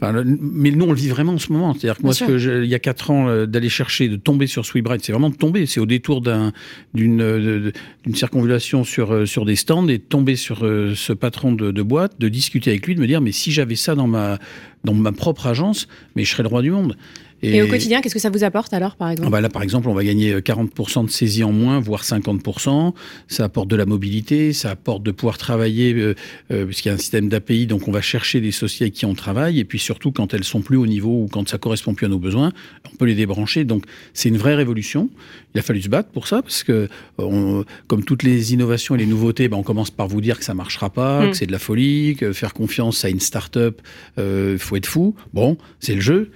mais 0.02 0.70
nous, 0.70 0.86
on 0.86 0.90
le 0.90 0.96
vit 0.96 1.08
vraiment 1.08 1.34
en 1.34 1.38
ce 1.38 1.52
moment. 1.52 1.74
C'est-à-dire 1.74 1.98
que 1.98 2.02
moi, 2.02 2.14
ce 2.14 2.24
que 2.24 2.64
il 2.64 2.70
y 2.70 2.74
a 2.74 2.78
quatre 2.78 3.10
ans, 3.10 3.28
euh, 3.28 3.46
d'aller 3.46 3.68
chercher, 3.68 4.08
de 4.08 4.16
tomber 4.16 4.46
sur 4.46 4.64
Sweetbright, 4.64 5.04
c'est 5.04 5.12
vraiment 5.12 5.30
de 5.30 5.36
tomber. 5.36 5.66
C'est 5.66 5.80
au 5.80 5.86
détour 5.86 6.22
d'un, 6.22 6.52
d'une, 6.94 7.20
euh, 7.20 7.70
d'une 8.04 8.14
circonvulation 8.14 8.82
sur, 8.82 9.12
euh, 9.12 9.26
sur 9.26 9.44
des 9.44 9.56
stands 9.56 9.88
et 9.88 9.98
de 9.98 10.02
tomber 10.02 10.36
sur 10.36 10.60
ce 10.60 11.12
patron 11.12 11.52
de, 11.52 11.70
de, 11.70 11.82
boîte, 11.82 12.18
de 12.18 12.28
discuter 12.28 12.70
avec 12.70 12.86
lui, 12.86 12.94
de 12.94 13.00
me 13.00 13.06
dire, 13.06 13.20
mais 13.20 13.32
si 13.32 13.52
j'avais 13.52 13.76
ça 13.76 13.94
dans 13.94 14.06
ma, 14.06 14.38
dans 14.84 14.94
ma 14.94 15.12
propre 15.12 15.46
agence, 15.46 15.86
mais 16.16 16.24
je 16.24 16.30
serais 16.30 16.42
le 16.42 16.48
roi 16.48 16.62
du 16.62 16.70
monde. 16.70 16.96
Et, 17.42 17.62
au 17.62 17.66
quotidien, 17.66 18.00
qu'est-ce 18.00 18.14
que 18.14 18.20
ça 18.20 18.30
vous 18.30 18.44
apporte 18.44 18.72
alors, 18.74 18.96
par 18.96 19.10
exemple? 19.10 19.28
Ah 19.28 19.30
bah 19.30 19.40
Là, 19.40 19.48
par 19.48 19.62
exemple, 19.62 19.88
on 19.88 19.94
va 19.94 20.04
gagner 20.04 20.34
40% 20.34 21.06
de 21.06 21.10
saisie 21.10 21.44
en 21.44 21.52
moins, 21.52 21.80
voire 21.80 22.02
50%. 22.02 22.92
Ça 23.28 23.44
apporte 23.44 23.68
de 23.68 23.76
la 23.76 23.86
mobilité, 23.86 24.52
ça 24.52 24.70
apporte 24.70 25.02
de 25.02 25.10
pouvoir 25.10 25.38
travailler, 25.38 25.94
euh, 25.94 26.14
euh, 26.50 26.66
puisqu'il 26.66 26.88
y 26.88 26.90
a 26.90 26.94
un 26.94 26.98
système 26.98 27.28
d'API, 27.28 27.66
donc 27.66 27.88
on 27.88 27.92
va 27.92 28.02
chercher 28.02 28.40
des 28.40 28.52
sociétés 28.52 28.84
avec 28.84 28.94
qui 28.94 29.06
on 29.06 29.14
travaille, 29.14 29.58
et 29.58 29.64
puis 29.64 29.78
surtout 29.78 30.12
quand 30.12 30.34
elles 30.34 30.44
sont 30.44 30.60
plus 30.60 30.76
au 30.76 30.86
niveau 30.86 31.22
ou 31.22 31.28
quand 31.30 31.48
ça 31.48 31.58
correspond 31.58 31.94
plus 31.94 32.06
à 32.06 32.08
nos 32.08 32.18
besoins, 32.18 32.52
on 32.92 32.96
peut 32.96 33.06
les 33.06 33.14
débrancher. 33.14 33.64
Donc 33.64 33.84
c'est 34.12 34.28
une 34.28 34.38
vraie 34.38 34.54
révolution. 34.54 35.08
Il 35.54 35.58
a 35.58 35.62
fallu 35.62 35.82
se 35.82 35.88
battre 35.88 36.10
pour 36.10 36.26
ça, 36.26 36.42
parce 36.42 36.62
que 36.62 36.88
on, 37.18 37.64
comme 37.86 38.04
toutes 38.04 38.22
les 38.22 38.52
innovations 38.52 38.94
et 38.94 38.98
les 38.98 39.06
nouveautés, 39.06 39.48
bah, 39.48 39.56
on 39.56 39.62
commence 39.62 39.90
par 39.90 40.08
vous 40.08 40.20
dire 40.20 40.38
que 40.38 40.44
ça 40.44 40.54
marchera 40.54 40.90
pas, 40.90 41.26
mm. 41.26 41.30
que 41.30 41.36
c'est 41.36 41.46
de 41.46 41.52
la 41.52 41.58
folie, 41.58 42.16
que 42.18 42.32
faire 42.32 42.54
confiance 42.54 43.04
à 43.04 43.08
une 43.08 43.20
start-up, 43.20 43.80
il 44.16 44.22
euh, 44.22 44.58
faut 44.58 44.76
être 44.76 44.86
fou. 44.86 45.14
Bon, 45.32 45.56
c'est 45.80 45.94
le 45.94 46.00
jeu. 46.00 46.30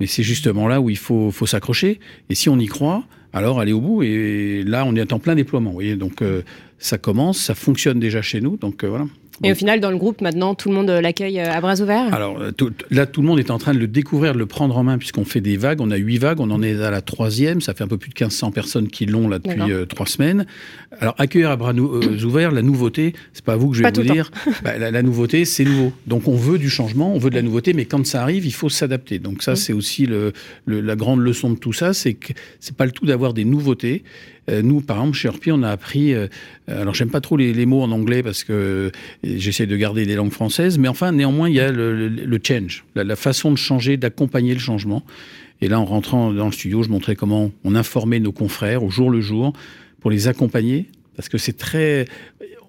Mais 0.00 0.06
c'est 0.06 0.22
justement 0.22 0.68
là 0.68 0.80
où 0.80 0.90
il 0.90 0.98
faut, 0.98 1.30
faut 1.30 1.46
s'accrocher. 1.46 2.00
Et 2.30 2.34
si 2.34 2.48
on 2.48 2.58
y 2.58 2.66
croit, 2.66 3.04
alors 3.32 3.60
aller 3.60 3.72
au 3.72 3.80
bout. 3.80 4.02
Et 4.02 4.62
là, 4.64 4.84
on 4.86 4.94
est 4.94 5.12
en 5.12 5.18
plein 5.18 5.34
déploiement. 5.34 5.70
Vous 5.70 5.74
voyez, 5.74 5.96
donc 5.96 6.22
euh, 6.22 6.42
ça 6.78 6.98
commence, 6.98 7.38
ça 7.38 7.54
fonctionne 7.54 8.00
déjà 8.00 8.22
chez 8.22 8.40
nous. 8.40 8.56
Donc 8.56 8.84
euh, 8.84 8.88
voilà. 8.88 9.06
Et 9.44 9.52
au 9.52 9.54
final, 9.54 9.80
dans 9.80 9.90
le 9.90 9.96
groupe, 9.96 10.20
maintenant, 10.20 10.54
tout 10.54 10.68
le 10.68 10.74
monde 10.74 10.90
l'accueille 10.90 11.38
euh, 11.38 11.52
à 11.52 11.60
bras 11.60 11.80
ouverts 11.80 12.12
Alors 12.12 12.40
euh, 12.40 12.50
là, 12.90 13.06
tout 13.06 13.20
le 13.20 13.26
monde 13.26 13.38
est 13.38 13.50
en 13.50 13.58
train 13.58 13.72
de 13.72 13.78
le 13.78 13.86
découvrir, 13.86 14.32
de 14.32 14.38
le 14.38 14.46
prendre 14.46 14.76
en 14.76 14.82
main, 14.82 14.98
puisqu'on 14.98 15.24
fait 15.24 15.40
des 15.40 15.56
vagues. 15.56 15.80
On 15.80 15.90
a 15.90 15.96
huit 15.96 16.18
vagues, 16.18 16.40
on 16.40 16.50
en 16.50 16.62
est 16.62 16.80
à 16.82 16.90
la 16.90 17.00
troisième. 17.00 17.60
Ça 17.60 17.74
fait 17.74 17.84
un 17.84 17.88
peu 17.88 17.98
plus 17.98 18.10
de 18.10 18.14
1500 18.14 18.50
personnes 18.50 18.88
qui 18.88 19.06
l'ont 19.06 19.28
là 19.28 19.38
depuis 19.38 19.72
euh, 19.72 19.84
trois 19.84 20.06
semaines. 20.06 20.46
Alors 21.00 21.14
accueillir 21.18 21.50
à 21.50 21.56
bras 21.56 21.72
ouverts, 21.72 22.50
la 22.50 22.62
nouveauté, 22.62 23.14
c'est 23.32 23.44
pas 23.44 23.52
à 23.52 23.56
vous 23.56 23.70
que 23.70 23.76
je 23.76 23.82
vais 23.82 23.90
vous 23.90 24.02
dire. 24.02 24.30
Bah, 24.64 24.76
la, 24.78 25.02
nouveauté, 25.02 25.44
c'est 25.44 25.64
nouveau. 25.64 25.92
Donc 26.06 26.26
on 26.26 26.34
veut 26.34 26.58
du 26.58 26.70
changement, 26.70 27.14
on 27.14 27.18
veut 27.18 27.30
de 27.30 27.36
la 27.36 27.42
nouveauté, 27.42 27.72
mais 27.74 27.84
quand 27.84 28.04
ça 28.06 28.22
arrive, 28.22 28.44
il 28.44 28.52
faut 28.52 28.68
s'adapter. 28.68 29.18
Donc 29.18 29.42
ça, 29.42 29.54
c'est 29.56 29.72
aussi 29.72 30.06
le, 30.06 30.32
la 30.66 30.96
grande 30.96 31.20
leçon 31.20 31.50
de 31.50 31.58
tout 31.58 31.72
ça, 31.72 31.92
c'est 31.92 32.14
que 32.14 32.32
c'est 32.60 32.74
pas 32.74 32.86
le 32.86 32.92
tout 32.92 33.06
d'avoir 33.06 33.34
des 33.34 33.44
nouveautés. 33.44 34.02
Euh, 34.48 34.62
nous, 34.62 34.80
par 34.80 34.98
exemple, 34.98 35.16
chez 35.16 35.28
Orpi, 35.28 35.52
on 35.52 35.62
a 35.62 35.70
appris. 35.70 36.14
Euh, 36.14 36.26
alors, 36.66 36.94
j'aime 36.94 37.10
pas 37.10 37.20
trop 37.20 37.36
les, 37.36 37.66
mots 37.66 37.82
en 37.82 37.90
anglais 37.90 38.22
parce 38.22 38.44
que 38.44 38.52
euh, 38.52 38.90
j'essaie 39.22 39.66
de 39.66 39.76
garder 39.76 40.04
les 40.04 40.14
langues 40.14 40.32
françaises, 40.32 40.78
mais 40.78 40.88
enfin, 40.88 41.12
néanmoins, 41.12 41.48
il 41.48 41.54
y 41.54 41.60
a 41.60 41.70
le, 41.70 42.40
change, 42.42 42.84
la, 42.94 43.16
façon 43.16 43.50
de 43.50 43.56
changer, 43.56 43.96
d'accompagner 43.96 44.54
le 44.54 44.60
changement. 44.60 45.04
Et 45.60 45.68
là, 45.68 45.80
en 45.80 45.84
rentrant 45.84 46.32
dans 46.32 46.46
le 46.46 46.52
studio, 46.52 46.82
je 46.82 46.88
montrais 46.88 47.16
comment 47.16 47.50
on 47.64 47.74
informait 47.74 48.20
nos 48.20 48.32
confrères 48.32 48.84
au 48.84 48.90
jour 48.90 49.10
le 49.10 49.20
jour 49.20 49.52
pour 50.00 50.10
les 50.10 50.28
accompagner, 50.28 50.86
parce 51.16 51.28
que 51.28 51.36
c'est 51.36 51.56
très 51.56 52.06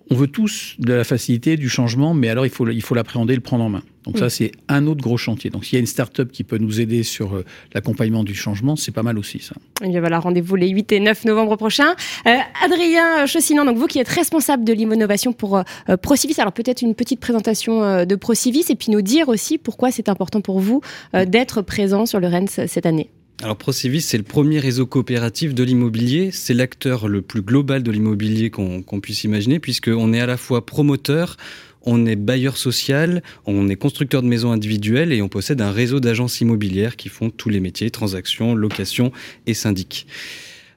on 0.10 0.16
veut 0.16 0.28
tous 0.28 0.76
de 0.80 0.94
la 0.94 1.04
facilité, 1.04 1.56
du 1.56 1.70
changement, 1.70 2.14
mais 2.14 2.30
alors 2.30 2.46
il 2.46 2.50
faut, 2.50 2.68
il 2.68 2.81
faut 2.81 2.96
l'appréhender, 2.96 3.36
le 3.36 3.42
prendre 3.42 3.64
en 3.64 3.70
main. 3.70 3.84
Donc 4.09 4.17
ça, 4.17 4.29
c'est 4.31 4.51
un 4.67 4.88
autre 4.88 5.01
gros 5.01 5.17
chantier. 5.17 5.51
Donc 5.51 5.65
s'il 5.65 5.75
y 5.75 5.77
a 5.77 5.79
une 5.79 5.85
start-up 5.85 6.31
qui 6.31 6.44
peut 6.44 6.57
nous 6.57 6.81
aider 6.81 7.03
sur 7.03 7.35
euh, 7.35 7.45
l'accompagnement 7.75 8.23
du 8.23 8.33
changement, 8.33 8.75
c'est 8.75 8.91
pas 8.91 9.03
mal 9.03 9.19
aussi 9.19 9.38
ça. 9.38 9.53
Et 9.83 9.89
bien 9.89 10.00
voilà, 10.00 10.19
rendez-vous 10.19 10.56
les 10.56 10.67
8 10.69 10.91
et 10.94 11.00
9 11.00 11.25
novembre 11.25 11.56
prochains. 11.57 11.94
Euh, 12.25 12.35
Adrien 12.65 13.27
Chaussinan, 13.27 13.65
donc 13.65 13.77
vous 13.77 13.85
qui 13.85 14.00
êtes 14.00 14.07
responsable 14.07 14.63
de 14.63 14.73
l'innovation 14.73 15.31
pour 15.31 15.57
euh, 15.57 15.97
Procivis, 16.01 16.39
alors 16.39 16.53
peut-être 16.53 16.81
une 16.81 16.95
petite 16.95 17.19
présentation 17.19 18.03
de 18.03 18.15
Procivis 18.15 18.66
et 18.69 18.75
puis 18.75 18.92
nous 18.92 19.04
dire 19.04 19.30
aussi 19.30 19.59
pourquoi 19.59 19.92
c'est 19.92 20.09
important 20.09 20.42
pour 20.42 20.59
vous 20.59 20.81
d'être 21.13 21.61
présent 21.61 22.06
sur 22.07 22.19
le 22.19 22.28
RENS 22.28 22.68
cette 22.68 22.85
année. 22.87 23.11
Alors 23.42 23.56
Procivis, 23.56 24.01
c'est 24.01 24.18
le 24.18 24.23
premier 24.23 24.59
réseau 24.59 24.85
coopératif 24.85 25.54
de 25.54 25.63
l'immobilier. 25.63 26.30
C'est 26.33 26.54
l'acteur 26.54 27.07
le 27.07 27.21
plus 27.21 27.42
global 27.42 27.83
de 27.83 27.92
l'immobilier 27.92 28.49
qu'on 28.49 28.99
puisse 29.01 29.23
imaginer, 29.23 29.59
puisqu'on 29.59 30.11
est 30.11 30.19
à 30.19 30.25
la 30.25 30.35
fois 30.35 30.66
promoteur, 30.66 31.37
on 31.83 32.06
est 32.06 32.16
bailleur 32.16 32.57
social, 32.57 33.24
on 33.45 33.69
est 33.69 33.76
constructeur 33.76 34.21
de 34.21 34.28
maisons 34.28 34.52
individuelles 34.52 35.12
et 35.14 35.21
on 35.21 35.30
possède 35.30 35.62
un 35.62 35.71
réseau 35.71 36.00
d'agences 36.00 36.42
immobilières 36.42 36.95
qui 36.95 37.09
font 37.09 37.30
tous 37.30 37.50
les 37.50 37.59
métiers, 37.59 37.90
transactions, 37.92 38.56
locations 38.56 39.12
et 39.48 39.54
syndics. 39.54 40.07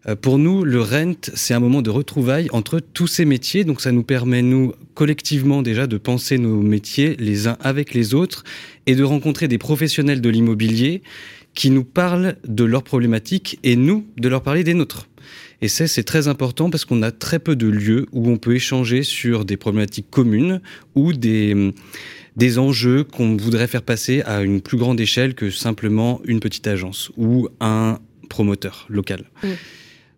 Euh, 0.09 0.17
pour 0.17 0.39
nous, 0.39 0.65
le 0.65 0.81
rent, 0.81 1.15
c'est 1.35 1.55
un 1.55 1.61
moment 1.61 1.83
de 1.83 1.91
retrouvailles 1.91 2.49
entre 2.53 2.81
tous 2.81 3.07
ces 3.07 3.25
métiers. 3.25 3.65
Donc 3.65 3.81
ça 3.81 3.93
nous 3.93 4.03
permet, 4.03 4.43
nous, 4.43 4.73
collectivement 4.95 5.63
déjà, 5.63 5.87
de 5.87 5.97
penser 5.97 6.39
nos 6.39 6.61
métiers 6.61 7.17
les 7.19 7.47
uns 7.47 7.57
avec 7.61 7.95
les 7.95 8.15
autres 8.15 8.45
et 8.87 8.95
de 8.95 9.05
rencontrer 9.05 9.49
des 9.49 9.59
professionnels 9.59 10.21
de 10.21 10.29
l'immobilier 10.29 11.03
qui 11.55 11.71
nous 11.71 11.85
parlent 11.85 12.37
de 12.47 12.65
leurs 12.65 12.83
problématiques 12.83 13.59
et 13.63 13.77
nous 13.77 14.07
de 14.17 14.29
leur 14.29 14.43
parler 14.43 14.65
des 14.65 14.75
nôtres. 14.75 15.07
Et 15.63 15.69
ça, 15.69 15.87
c'est 15.87 16.03
très 16.03 16.27
important 16.27 16.71
parce 16.71 16.85
qu'on 16.85 17.03
a 17.03 17.13
très 17.13 17.39
peu 17.39 17.55
de 17.55 17.69
lieux 17.69 18.07
où 18.11 18.29
on 18.29 18.37
peut 18.37 18.57
échanger 18.57 19.05
sur 19.05 19.45
des 19.45 19.57
problématiques 19.57 20.11
communes 20.11 20.61
ou 20.97 21.13
des, 21.13 21.73
des 22.37 22.59
enjeux 22.59 23.05
qu'on 23.05 23.37
voudrait 23.37 23.69
faire 23.69 23.83
passer 23.83 24.23
à 24.23 24.43
une 24.43 24.61
plus 24.61 24.77
grande 24.77 25.01
échelle 25.01 25.35
que 25.35 25.51
simplement 25.51 26.21
une 26.25 26.41
petite 26.41 26.67
agence 26.67 27.13
ou 27.17 27.49
un 27.61 28.01
promoteur 28.29 28.87
local. 28.89 29.31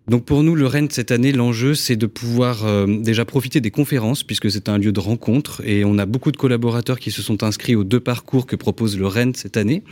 Donc 0.07 0.27
pour 0.27 0.43
nous, 0.43 0.55
le 0.55 0.67
Rennes 0.67 0.89
cette 0.91 1.11
année, 1.11 1.33
l'enjeu, 1.33 1.75
c'est 1.75 1.97
de 1.97 2.07
pouvoir 2.07 2.67
euh, 2.67 2.87
déjà 2.87 3.25
profiter 3.25 3.63
des 3.63 3.71
conférences, 3.71 4.23
puisque 4.23 4.51
c'est 4.51 4.69
un 4.69 4.77
lieu 4.77 4.93
de 4.93 5.01
rencontre, 5.01 5.63
et 5.65 5.83
on 5.85 5.97
a 5.97 6.05
beaucoup 6.05 6.31
de 6.31 6.37
collaborateurs 6.37 6.99
qui 6.99 7.11
se 7.11 7.23
sont 7.23 7.43
inscrits 7.43 7.75
aux 7.75 7.85
deux 7.85 8.01
parcours 8.01 8.45
que 8.47 8.55
propose 8.55 8.99
le 8.99 9.07
Rennes 9.07 9.35
cette 9.35 9.57
année. 9.57 9.83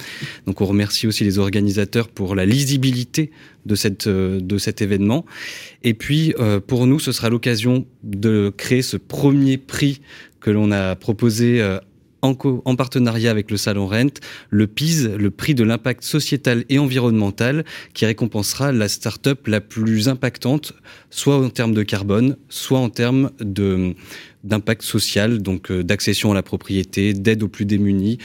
Donc 0.47 0.61
on 0.61 0.67
remercie 0.67 1.07
aussi 1.07 1.25
les 1.25 1.39
organisateurs 1.39 2.09
pour 2.09 2.35
la 2.35 2.45
lisibilité 2.45 3.31
de, 3.65 3.75
cette, 3.75 4.07
euh, 4.07 4.39
de 4.39 4.59
cet 4.59 4.83
événement. 4.83 5.25
Et 5.83 5.95
puis 5.95 6.35
euh, 6.39 6.61
pour 6.61 6.87
nous, 6.87 6.99
ce 6.99 7.13
sera 7.13 7.31
l'occasion 7.31 7.87
de 8.03 8.53
créer 8.55 8.83
ce 8.83 8.99
premier 8.99 9.57
prix 9.57 10.03
que 10.41 10.51
l'on 10.51 10.73
a 10.73 10.95
proposé 10.95 11.63
en, 12.23 12.37
en 12.65 12.77
partenariat 12.77 13.31
avec 13.31 13.51
le 13.51 13.57
Salon 13.57 13.87
Rent, 13.87 14.21
le 14.51 14.67
PIS, 14.67 15.09
le 15.19 15.31
prix 15.31 15.55
de 15.55 15.65
l'impact 15.65 16.05
sociétal 16.05 16.65
et 16.69 16.79
environnemental, 16.79 17.65
qui 17.95 18.07
récompensera 18.07 18.73
la 18.73 18.89
start-up 18.89 19.47
la 19.49 19.61
plus 19.61 20.09
impactante, 20.09 20.73
soit 21.11 21.37
en 21.37 21.51
termes 21.51 21.75
de 21.75 21.83
carbone, 21.83 22.37
soit 22.49 22.79
en 22.79 22.89
termes 22.89 23.31
d'impact 24.45 24.83
social, 24.83 25.43
donc 25.43 25.71
euh, 25.71 25.83
d'accession 25.83 26.31
à 26.33 26.35
la 26.35 26.43
propriété, 26.43 27.13
d'aide 27.13 27.43
aux 27.43 27.49
plus 27.49 27.65
démunis, 27.65 28.19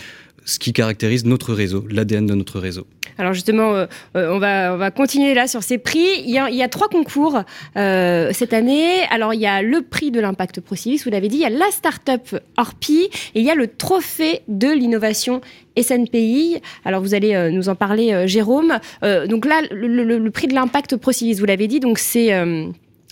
ce 0.48 0.60
qui 0.60 0.72
caractérise 0.72 1.26
notre 1.26 1.54
réseau, 1.54 1.86
l'ADN 1.92 2.26
de 2.26 2.34
notre 2.34 2.60
réseau. 2.60 2.88
Alors 3.18 3.34
justement, 3.34 3.76
euh, 3.76 3.86
euh, 4.16 4.34
on, 4.34 4.40
va, 4.40 4.74
on 4.74 4.78
va 4.78 4.92
continuer 4.92 5.34
là 5.34 5.46
sur 5.48 5.62
ces 5.62 5.78
prix. 5.78 6.08
Il 6.24 6.30
y 6.30 6.38
a, 6.38 6.50
il 6.50 6.56
y 6.56 6.64
a 6.64 6.70
trois 6.70 6.88
concours 6.88 7.42
euh, 7.76 8.32
cette 8.32 8.54
année. 8.54 9.02
Alors 9.12 9.34
il 9.34 9.42
y 9.42 9.46
a 9.46 9.62
le 9.62 9.82
prix 9.82 10.10
de 10.10 10.22
l'impact 10.22 10.62
ProCivis, 10.62 11.02
vous 11.04 11.10
l'avez 11.10 11.28
dit, 11.28 11.38
il 11.38 11.42
y 11.42 11.46
a 11.46 11.50
la 11.50 11.70
start-up 11.72 12.42
Orpi 12.56 13.10
et 13.36 13.40
il 13.40 13.44
y 13.44 13.52
a 13.52 13.56
le 13.56 13.68
trophée 13.68 14.42
de 14.48 14.70
l'innovation 14.70 15.42
SNPI. 15.78 16.62
Alors 16.86 17.02
vous 17.02 17.14
allez 17.14 17.52
nous 17.52 17.68
en 17.68 17.76
parler, 17.76 18.28
Jérôme. 18.28 18.80
Donc 19.02 19.46
là, 19.46 19.62
le 19.70 20.30
prix 20.30 20.48
de 20.48 20.54
l'impact 20.54 20.96
ProCivis, 20.96 21.34
vous 21.36 21.46
l'avez 21.46 21.68
dit, 21.68 21.80
donc 21.80 22.00
c'est... 22.00 22.32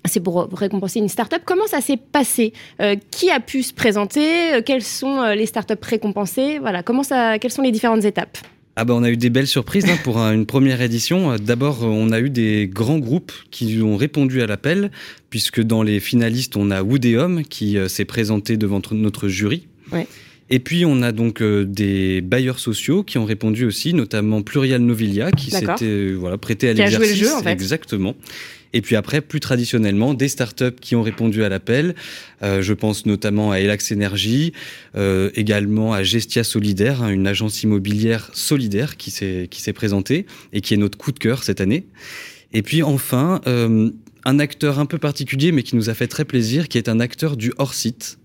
c'est 0.07 0.19
pour 0.19 0.47
récompenser 0.53 0.99
une 0.99 1.09
start-up. 1.09 1.41
Comment 1.45 1.67
ça 1.67 1.81
s'est 1.81 1.97
passé? 1.97 2.53
Euh, 2.81 2.95
Qui 3.11 3.29
a 3.31 3.39
pu 3.39 3.63
se 3.63 3.73
présenter? 3.73 4.53
Euh, 4.55 4.61
Quelles 4.65 4.83
sont 4.83 5.19
euh, 5.21 5.35
les 5.35 5.45
start-up 5.45 5.83
récompensées? 5.83 6.59
Voilà, 6.59 6.83
comment 6.83 7.03
ça, 7.03 7.39
quelles 7.39 7.51
sont 7.51 7.61
les 7.61 7.71
différentes 7.71 8.05
étapes? 8.05 8.37
Ah 8.77 8.83
bah 8.83 8.93
on 8.93 9.03
a 9.03 9.09
eu 9.09 9.15
des 9.15 9.29
belles 9.29 9.47
surprises 9.47 9.85
hein, 9.89 9.97
pour 10.03 10.17
un- 10.17 10.33
une 10.33 10.45
première 10.45 10.81
édition. 10.81 11.37
D'abord, 11.37 11.83
on 11.83 12.11
a 12.11 12.19
eu 12.19 12.29
des 12.29 12.67
grands 12.67 12.99
groupes 12.99 13.31
qui 13.49 13.79
ont 13.81 13.95
répondu 13.95 14.41
à 14.41 14.47
l'appel, 14.47 14.91
puisque 15.29 15.61
dans 15.61 15.81
les 15.81 16.01
finalistes, 16.01 16.57
on 16.57 16.71
a 16.71 16.83
Woodeum 16.83 17.43
qui 17.45 17.77
s'est 17.87 18.03
présenté 18.03 18.57
devant 18.57 18.81
notre- 18.91 19.29
jury. 19.29 19.67
Ouais. 19.93 20.07
Et 20.49 20.59
puis 20.59 20.85
on 20.85 21.01
a 21.01 21.11
donc 21.13 21.41
euh, 21.41 21.63
des 21.65 22.19
bailleurs 22.21 22.59
sociaux 22.59 23.01
qui 23.03 23.17
ont 23.17 23.25
répondu 23.25 23.65
aussi, 23.65 23.93
notamment 23.93 24.41
Plurial 24.43 24.81
Novilia 24.81 25.31
qui 25.31 25.49
s'était 25.51 25.71
euh, 25.83 26.13
voilà 26.19 26.37
prêté 26.37 26.69
à 26.69 26.73
Qui 26.75 26.81
a 26.83 26.85
joué 26.87 26.97
le 26.97 27.01
l'exercice. 27.05 27.27
jeu, 27.29 27.33
en 27.33 27.41
fait. 27.43 27.51
Exactement. 27.51 28.13
Et 28.75 28.81
puis 28.81 28.97
après, 28.97 29.21
plus 29.21 29.39
traditionnellement, 29.39 30.13
des 30.13 30.27
startups 30.27 30.75
qui 30.81 30.97
ont 30.97 31.01
répondu 31.01 31.45
à 31.45 31.49
l'appel. 31.49 31.95
Euh, 32.43 32.61
je 32.61 32.73
pense 32.73 33.05
notamment 33.05 33.51
à 33.51 33.61
Elax 33.61 33.93
Energy, 33.93 34.51
euh, 34.97 35.29
également 35.35 35.93
à 35.93 36.03
Gestia 36.03 36.43
Solidaire, 36.43 37.01
hein, 37.01 37.07
une 37.07 37.25
agence 37.25 37.63
immobilière 37.63 38.29
solidaire 38.33 38.97
qui 38.97 39.11
s'est 39.11 39.73
présentée 39.73 40.25
et 40.51 40.59
qui 40.59 40.73
est 40.73 40.77
notre 40.77 40.97
coup 40.97 41.13
de 41.13 41.19
cœur 41.19 41.43
cette 41.43 41.61
année. 41.61 41.85
Et 42.51 42.63
puis 42.63 42.83
enfin, 42.83 43.39
euh, 43.47 43.91
un 44.25 44.39
acteur 44.39 44.77
un 44.77 44.85
peu 44.85 44.97
particulier, 44.97 45.53
mais 45.53 45.63
qui 45.63 45.77
nous 45.77 45.89
a 45.89 45.93
fait 45.93 46.07
très 46.07 46.25
plaisir, 46.25 46.67
qui 46.67 46.77
est 46.77 46.89
un 46.89 46.99
acteur 46.99 47.37
du 47.37 47.53
hors-site. 47.57 48.17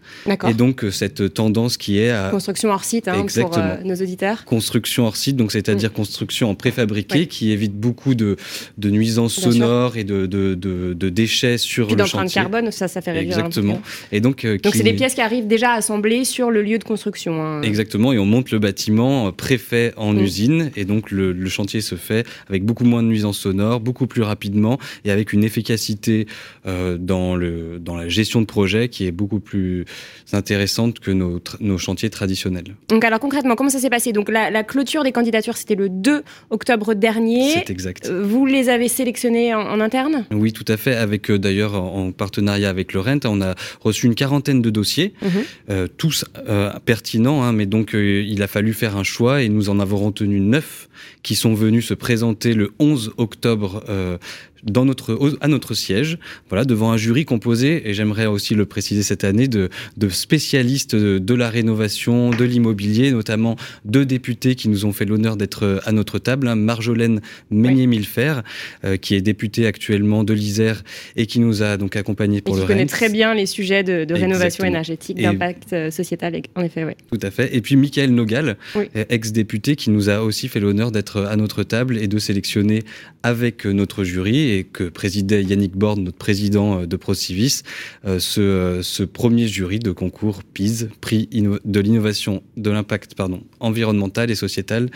Et 0.49 0.55
donc 0.55 0.85
euh, 0.85 0.91
cette 0.91 1.33
tendance 1.35 1.77
qui 1.77 1.99
est 1.99 2.11
à 2.11 2.29
Construction 2.31 2.71
hors 2.71 2.85
site 2.85 3.09
hein, 3.09 3.25
pour 3.41 3.57
euh, 3.59 3.77
nos 3.85 3.95
auditeurs. 3.95 4.45
construction 4.45 5.07
hors 5.07 5.17
site, 5.17 5.37
donc 5.37 5.53
c'est-à-dire 5.53 5.93
construction 5.93 6.51
en 6.51 6.55
préfabriqué, 6.55 7.27
qui 7.27 7.51
évite 7.53 7.75
beaucoup 7.75 8.15
de, 8.15 8.37
de 8.79 8.91
nuisances 8.91 9.39
Bien 9.39 9.43
sûr. 9.51 9.53
sonores 9.53 9.97
et 9.97 10.05
de, 10.05 10.27
de, 10.27 10.55
de, 10.55 10.95
de 10.95 11.09
déchets 11.09 11.59
sur 11.59 11.87
Puis 11.89 11.97
le 11.97 12.05
chantier. 12.05 12.35
carbone, 12.41 12.71
ça, 12.71 12.89
ça 12.89 13.01
fait 13.01 13.13
réduire. 13.13 13.39
Exactement. 13.39 13.81
Et 14.13 14.21
donc, 14.21 14.45
euh, 14.45 14.59
Donc 14.63 14.73
qui- 14.73 14.79
c'est 14.79 14.85
des 14.85 14.93
pièces 14.95 15.15
qui 15.15 15.21
arrivent 15.21 15.47
déjà 15.47 15.73
assemblées 15.73 16.25
sur 16.25 16.51
le 16.51 16.63
lieu 16.63 16.79
de 16.79 16.85
construction. 16.85 17.43
hein. 17.43 17.63
Exactement, 17.63 18.13
et 18.13 18.19
on 18.19 18.27
monte 18.27 18.51
le 18.51 18.59
bâtiment 18.59 19.33
préfet 19.33 19.93
en 19.97 20.13
Mm. 20.15 20.19
usine, 20.21 20.71
et 20.77 20.85
donc 20.85 21.11
le, 21.11 21.33
le 21.33 21.49
chantier 21.49 21.81
se 21.81 21.95
fait 21.95 22.27
avec 22.49 22.65
beaucoup 22.65 22.85
moins 22.85 23.03
de 23.03 23.09
nuisances 23.09 23.39
sonores, 23.39 23.81
beaucoup 23.81 24.07
plus 24.07 24.23
rapidement, 24.23 24.79
et 25.05 25.11
avec 25.11 25.33
une 25.33 25.45
efficacité 25.45 26.27
euh, 26.67 26.99
dans, 26.99 27.37
le, 27.37 27.79
dans 27.81 27.97
la 27.97 28.09
gestion 28.09 28.41
de 28.41 28.47
projet 28.47 28.89
qui 28.89 29.07
est 29.07 29.13
beaucoup 29.13 29.41
plus 29.41 29.85
intéressante 30.33 31.01
que 31.01 31.11
nos, 31.11 31.79
chantiers 31.79 32.11
traditionnels. 32.11 32.77
Donc 32.89 33.05
alors 33.05 33.19
concrètement, 33.21 33.55
comment 33.57 33.71
ça 33.71 33.79
s'est 33.81 33.91
passé? 33.91 34.13
Donc 34.13 34.29
la, 34.31 34.51
la 34.51 34.63
clôture 34.63 35.03
des 35.03 35.13
candidatures, 35.13 35.57
c'était 35.57 35.75
le 35.75 35.89
2 35.89 36.23
octobre 36.51 36.95
dernier. 36.95 37.53
C'est 37.53 37.71
exact. 37.71 38.07
Euh, 38.09 38.23
Vous 38.25 38.47
les 38.47 38.69
avez 38.69 38.89
sélectionnés 38.89 39.55
en, 39.55 39.61
en 39.61 39.81
interne? 39.81 40.27
Oui, 40.31 40.53
tout 40.53 40.65
à 40.69 40.77
fait. 40.77 40.95
Avec 40.95 41.31
euh, 41.31 41.39
d'ailleurs 41.39 41.75
en, 41.75 42.07
en 42.07 42.13
partenariat 42.13 42.69
avec 42.69 42.93
le 42.93 43.01
Rent, 43.01 43.21
on 43.25 43.41
a 43.41 43.55
reçu 43.81 44.07
une 44.07 44.15
quarantaine 44.15 44.63
de 44.63 44.71
dossiers, 44.71 45.15
Mhm. 45.23 45.31
euh, 45.71 45.87
tous 45.97 46.25
euh, 46.49 46.71
pertinents, 46.85 47.43
hein, 47.43 47.53
mais 47.53 47.67
donc 47.67 47.95
euh, 47.95 48.23
il 48.27 48.43
a 48.43 48.47
fallu 48.47 48.73
faire 48.73 48.97
un 48.97 49.03
choix 49.05 49.43
et 49.43 49.49
nous 49.49 49.69
en 49.71 49.81
avons 49.81 49.97
retenu 49.99 50.41
neuf 50.41 50.89
qui 51.23 51.35
sont 51.35 51.55
venus 51.55 51.87
se 51.87 51.95
présenter 51.95 52.55
le 52.55 52.73
11 52.79 53.13
octobre. 53.17 53.85
euh, 53.89 54.19
dans 54.63 54.85
notre, 54.85 55.19
à 55.41 55.49
notre 55.49 55.73
siège, 55.73 56.19
voilà, 56.51 56.67
devant 56.67 56.93
un 56.93 56.99
jury 56.99 57.25
composé, 57.25 57.89
et 57.89 57.95
j'aimerais 57.95 58.27
aussi 58.27 58.55
le 58.55 58.67
préciser 58.67 59.03
cette 59.03 59.25
année, 59.25 59.49
de, 59.49 59.71
de 59.97 60.09
spécialistes 60.11 60.95
de, 60.95 61.19
de 61.19 61.35
la 61.35 61.49
rénovation, 61.49 62.29
de 62.29 62.45
l'immobilier, 62.45 63.11
notamment 63.11 63.57
deux 63.87 64.05
députés 64.05 64.57
qui 64.57 64.69
nous 64.69 64.85
ont 64.85 64.93
fait 64.93 65.07
l'honneur 65.07 65.39
d'être 65.39 65.63
euh, 65.65 65.79
à 65.87 65.93
notre 65.93 66.19
table, 66.19 66.47
hein, 66.47 66.57
Marjolaine 66.57 67.23
Meignet-Millefer, 67.51 68.43
euh, 68.85 68.97
qui 68.99 69.15
est 69.15 69.23
députée 69.23 69.67
actuellement 69.67 70.25
de 70.25 70.35
l'Isère 70.35 70.83
et 71.17 71.25
qui 71.25 71.41
nous 71.41 71.63
a 71.63 71.79
donc 71.79 71.97
accompagnés 71.97 72.39
Et 72.39 72.43
pour 72.43 72.55
qui 72.55 72.61
le 72.61 72.67
connaît 72.67 72.81
Rennes. 72.81 72.89
très 72.89 73.09
bien 73.09 73.33
les 73.33 73.47
sujets 73.47 73.83
de, 73.83 74.05
de 74.05 74.15
rénovation 74.15 74.65
énergétique, 74.67 75.19
Et- 75.19 75.23
d'impact 75.23 75.91
sociétal, 75.91 76.41
en 76.55 76.63
effet, 76.63 76.85
ouais. 76.85 76.99
Tout 77.11 77.19
à 77.23 77.31
fait. 77.31 77.57
Et 77.57 77.63
puis 77.63 77.77
Michael 77.77 78.11
Nogal, 78.15 78.59
Oui. 78.75 78.91
ex-député, 79.09 79.75
qui 79.77 79.89
nous 79.91 80.11
a 80.11 80.21
aussi 80.23 80.49
fait 80.49 80.61
l'honneur 80.61 80.90
d'être 80.93 81.23
à 81.23 81.37
notre 81.37 81.63
table 81.63 81.99
et 81.99 82.09
de 82.09 82.19
sélectionner 82.19 82.83
avec 83.23 83.67
notre 83.67 84.05
jury 84.05 84.51
et 84.51 84.65
que 84.65 84.85
présidait 84.85 85.43
Yannick 85.43 85.77
Borne, 85.77 86.05
notre 86.05 86.19
président 86.19 86.81
euh, 86.81 86.87
de 86.87 86.97
ProCivis, 86.97 87.63
euh, 88.07 88.19
ce, 88.19 88.41
euh, 88.41 88.83
ce 88.83 89.03
premier 89.03 89.47
jury 89.47 89.79
de 89.79 89.93
concours 89.93 90.43
PIS, 90.43 90.89
prix 91.01 91.29
de 91.33 91.81
l'innovation, 91.81 92.43
de 92.57 92.71
l'impact 92.71 93.15
environnemental 93.61 94.31
et 94.31 94.35
sociétal. 94.35 94.91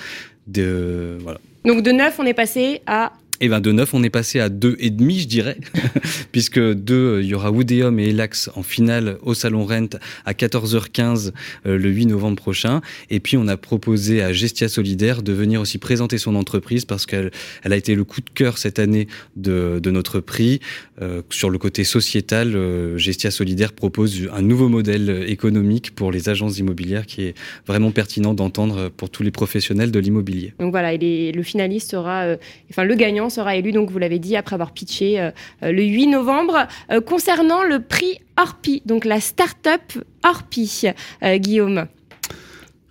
De, 0.47 1.17
voilà. 1.21 1.41
Donc 1.65 1.83
de 1.83 1.91
9, 1.91 2.19
on 2.19 2.27
est 2.27 2.35
passé 2.35 2.83
à 2.87 3.13
Et 3.41 3.49
ben 3.49 3.61
de 3.61 3.73
9, 3.73 3.93
on 3.95 4.03
est 4.05 4.11
passé 4.11 4.39
à 4.39 4.49
2,5, 4.49 5.21
je 5.21 5.27
dirais, 5.27 5.59
puisque 6.33 6.61
deux, 6.61 7.21
il 7.21 7.27
y 7.29 7.35
aura 7.35 7.51
Woodeum 7.51 7.99
et 7.99 8.11
Elax 8.11 8.49
en 8.55 8.63
finale 8.63 9.19
au 9.23 9.35
Salon 9.35 9.65
Rent 9.67 9.89
à 10.25 10.33
14h15 10.33 11.33
euh, 11.67 11.77
le 11.77 11.91
8 11.91 12.07
novembre 12.07 12.37
prochain. 12.37 12.81
Et 13.11 13.19
puis, 13.21 13.37
on 13.37 13.49
a 13.49 13.57
proposé 13.57 14.23
à 14.23 14.33
Gestia 14.33 14.69
Solidaire 14.69 15.23
de 15.23 15.33
venir 15.33 15.61
aussi 15.61 15.79
présenter 15.79 16.17
son 16.17 16.37
entreprise 16.37 16.85
parce 16.85 17.07
qu'elle 17.07 17.33
elle 17.65 17.73
a 17.73 17.77
été 17.77 17.97
le 17.97 18.05
coup 18.05 18.21
de 18.21 18.31
cœur 18.33 18.57
cette 18.57 18.79
année 18.79 19.09
de, 19.37 19.81
de 19.83 19.91
notre 19.91 20.21
prix. 20.21 20.61
Euh, 21.03 21.23
sur 21.31 21.51
le 21.51 21.59
côté 21.59 21.83
sociétal, 21.83 22.55
euh, 22.55 22.97
Gestia 22.99 23.33
Solidaire 23.33 23.73
propose 23.73 24.29
un 24.33 24.43
nouveau 24.43 24.69
modèle 24.69 25.25
économique 25.27 25.95
pour 25.95 26.13
les 26.13 26.29
agences 26.29 26.59
immobilières 26.59 27.05
qui 27.05 27.23
est 27.23 27.35
vraiment 27.67 27.91
pertinent 27.91 28.33
d'entendre 28.33 28.91
pour 28.91 29.11
tous 29.11 29.25
les 29.25 29.33
professionnels 29.33 29.91
de 29.91 29.99
l'immobilier. 29.99 30.55
Donc 30.61 30.71
voilà, 30.71 30.93
et 30.95 30.99
les- 30.99 31.33
le 31.33 31.43
finaliste 31.43 31.91
sera, 31.91 32.23
euh, 32.23 32.37
enfin 32.71 32.85
le 32.85 32.95
gagnant 32.95 33.24
sera 33.31 33.57
élu, 33.57 33.73
donc 33.73 33.91
vous 33.91 33.99
l'avez 33.99 34.19
dit, 34.19 34.37
après 34.37 34.55
avoir 34.55 34.73
pitché 34.73 35.21
euh, 35.21 35.31
euh, 35.63 35.73
le 35.73 35.83
8 35.85 36.09
novembre. 36.09 36.67
Euh, 36.91 37.01
concernant 37.01 37.63
le 37.63 37.81
prix 37.81 38.19
Orpi, 38.37 38.83
donc 38.85 39.05
la 39.05 39.21
start-up 39.21 39.81
Orpi, 40.25 40.91
Guillaume. 41.37 41.87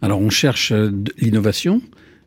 Alors 0.01 0.21
on 0.21 0.29
cherche 0.29 0.71
l'innovation, 1.17 1.81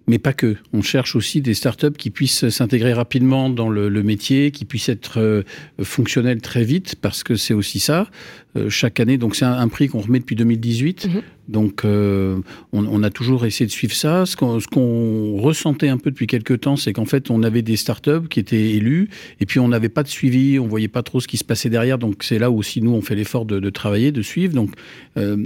mais 0.06 0.18
pas 0.18 0.32
que. 0.32 0.56
On 0.72 0.82
cherche 0.82 1.16
aussi 1.16 1.40
des 1.40 1.54
startups 1.54 1.96
qui 1.96 2.10
puissent 2.10 2.48
s'intégrer 2.48 2.92
rapidement 2.92 3.50
dans 3.50 3.68
le, 3.68 3.88
le 3.88 4.02
métier, 4.02 4.50
qui 4.50 4.64
puissent 4.64 4.88
être 4.88 5.20
euh, 5.20 5.42
fonctionnelles 5.82 6.40
très 6.40 6.64
vite, 6.64 6.96
parce 7.00 7.24
que 7.24 7.34
c'est 7.34 7.54
aussi 7.54 7.80
ça. 7.80 8.08
Euh, 8.56 8.70
chaque 8.70 9.00
année, 9.00 9.18
donc 9.18 9.36
c'est 9.36 9.44
un, 9.44 9.52
un 9.52 9.68
prix 9.68 9.88
qu'on 9.88 10.00
remet 10.00 10.18
depuis 10.18 10.36
2018. 10.36 11.06
Mhm. 11.06 11.22
Donc 11.48 11.84
euh, 11.84 12.38
on, 12.72 12.84
on 12.86 13.02
a 13.02 13.10
toujours 13.10 13.46
essayé 13.46 13.66
de 13.66 13.70
suivre 13.70 13.94
ça. 13.94 14.26
Ce 14.26 14.36
qu'on 14.36 15.36
ressentait 15.36 15.88
un 15.88 15.98
peu 15.98 16.10
depuis 16.10 16.26
quelques 16.26 16.60
temps, 16.60 16.76
c'est 16.76 16.92
qu'en 16.92 17.04
fait 17.04 17.30
on 17.30 17.42
avait 17.42 17.62
des 17.62 17.76
startups 17.76 18.28
qui 18.28 18.40
étaient 18.40 18.70
élues, 18.72 19.08
et 19.40 19.46
puis 19.46 19.60
on 19.60 19.68
n'avait 19.68 19.88
pas 19.88 20.02
de 20.02 20.08
suivi, 20.08 20.58
on 20.58 20.66
voyait 20.66 20.88
pas 20.88 21.02
trop 21.02 21.20
ce 21.20 21.28
qui 21.28 21.36
se 21.36 21.44
passait 21.44 21.70
derrière. 21.70 21.98
Donc 21.98 22.22
c'est 22.22 22.38
là 22.38 22.50
où 22.50 22.58
aussi 22.58 22.82
nous 22.82 22.92
on 22.92 23.00
fait 23.00 23.14
l'effort 23.14 23.44
de, 23.44 23.60
de 23.60 23.70
travailler, 23.70 24.10
de 24.10 24.22
suivre. 24.22 24.54
Donc 24.54 24.70
euh, 25.16 25.36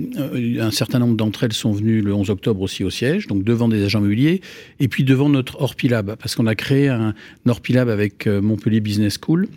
un 0.60 0.70
certain 0.70 0.98
nombre 0.98 1.16
d'entre 1.16 1.44
elles 1.44 1.52
sont 1.52 1.72
venues 1.72 2.00
le 2.00 2.14
11 2.14 2.30
octobre 2.30 2.62
aussi 2.62 2.84
au 2.84 2.90
siège, 2.90 3.26
donc 3.26 3.44
devant 3.44 3.68
des 3.68 3.84
agents 3.84 4.00
immobiliers, 4.00 4.40
et 4.78 4.88
puis 4.88 5.04
devant 5.04 5.28
notre 5.28 5.60
Orpilab, 5.60 6.16
parce 6.16 6.34
qu'on 6.34 6.46
a 6.46 6.54
créé 6.54 6.88
un 6.88 7.14
Orpilab 7.46 7.88
avec 7.88 8.26
Montpellier 8.26 8.80
Business 8.80 9.18
School, 9.22 9.48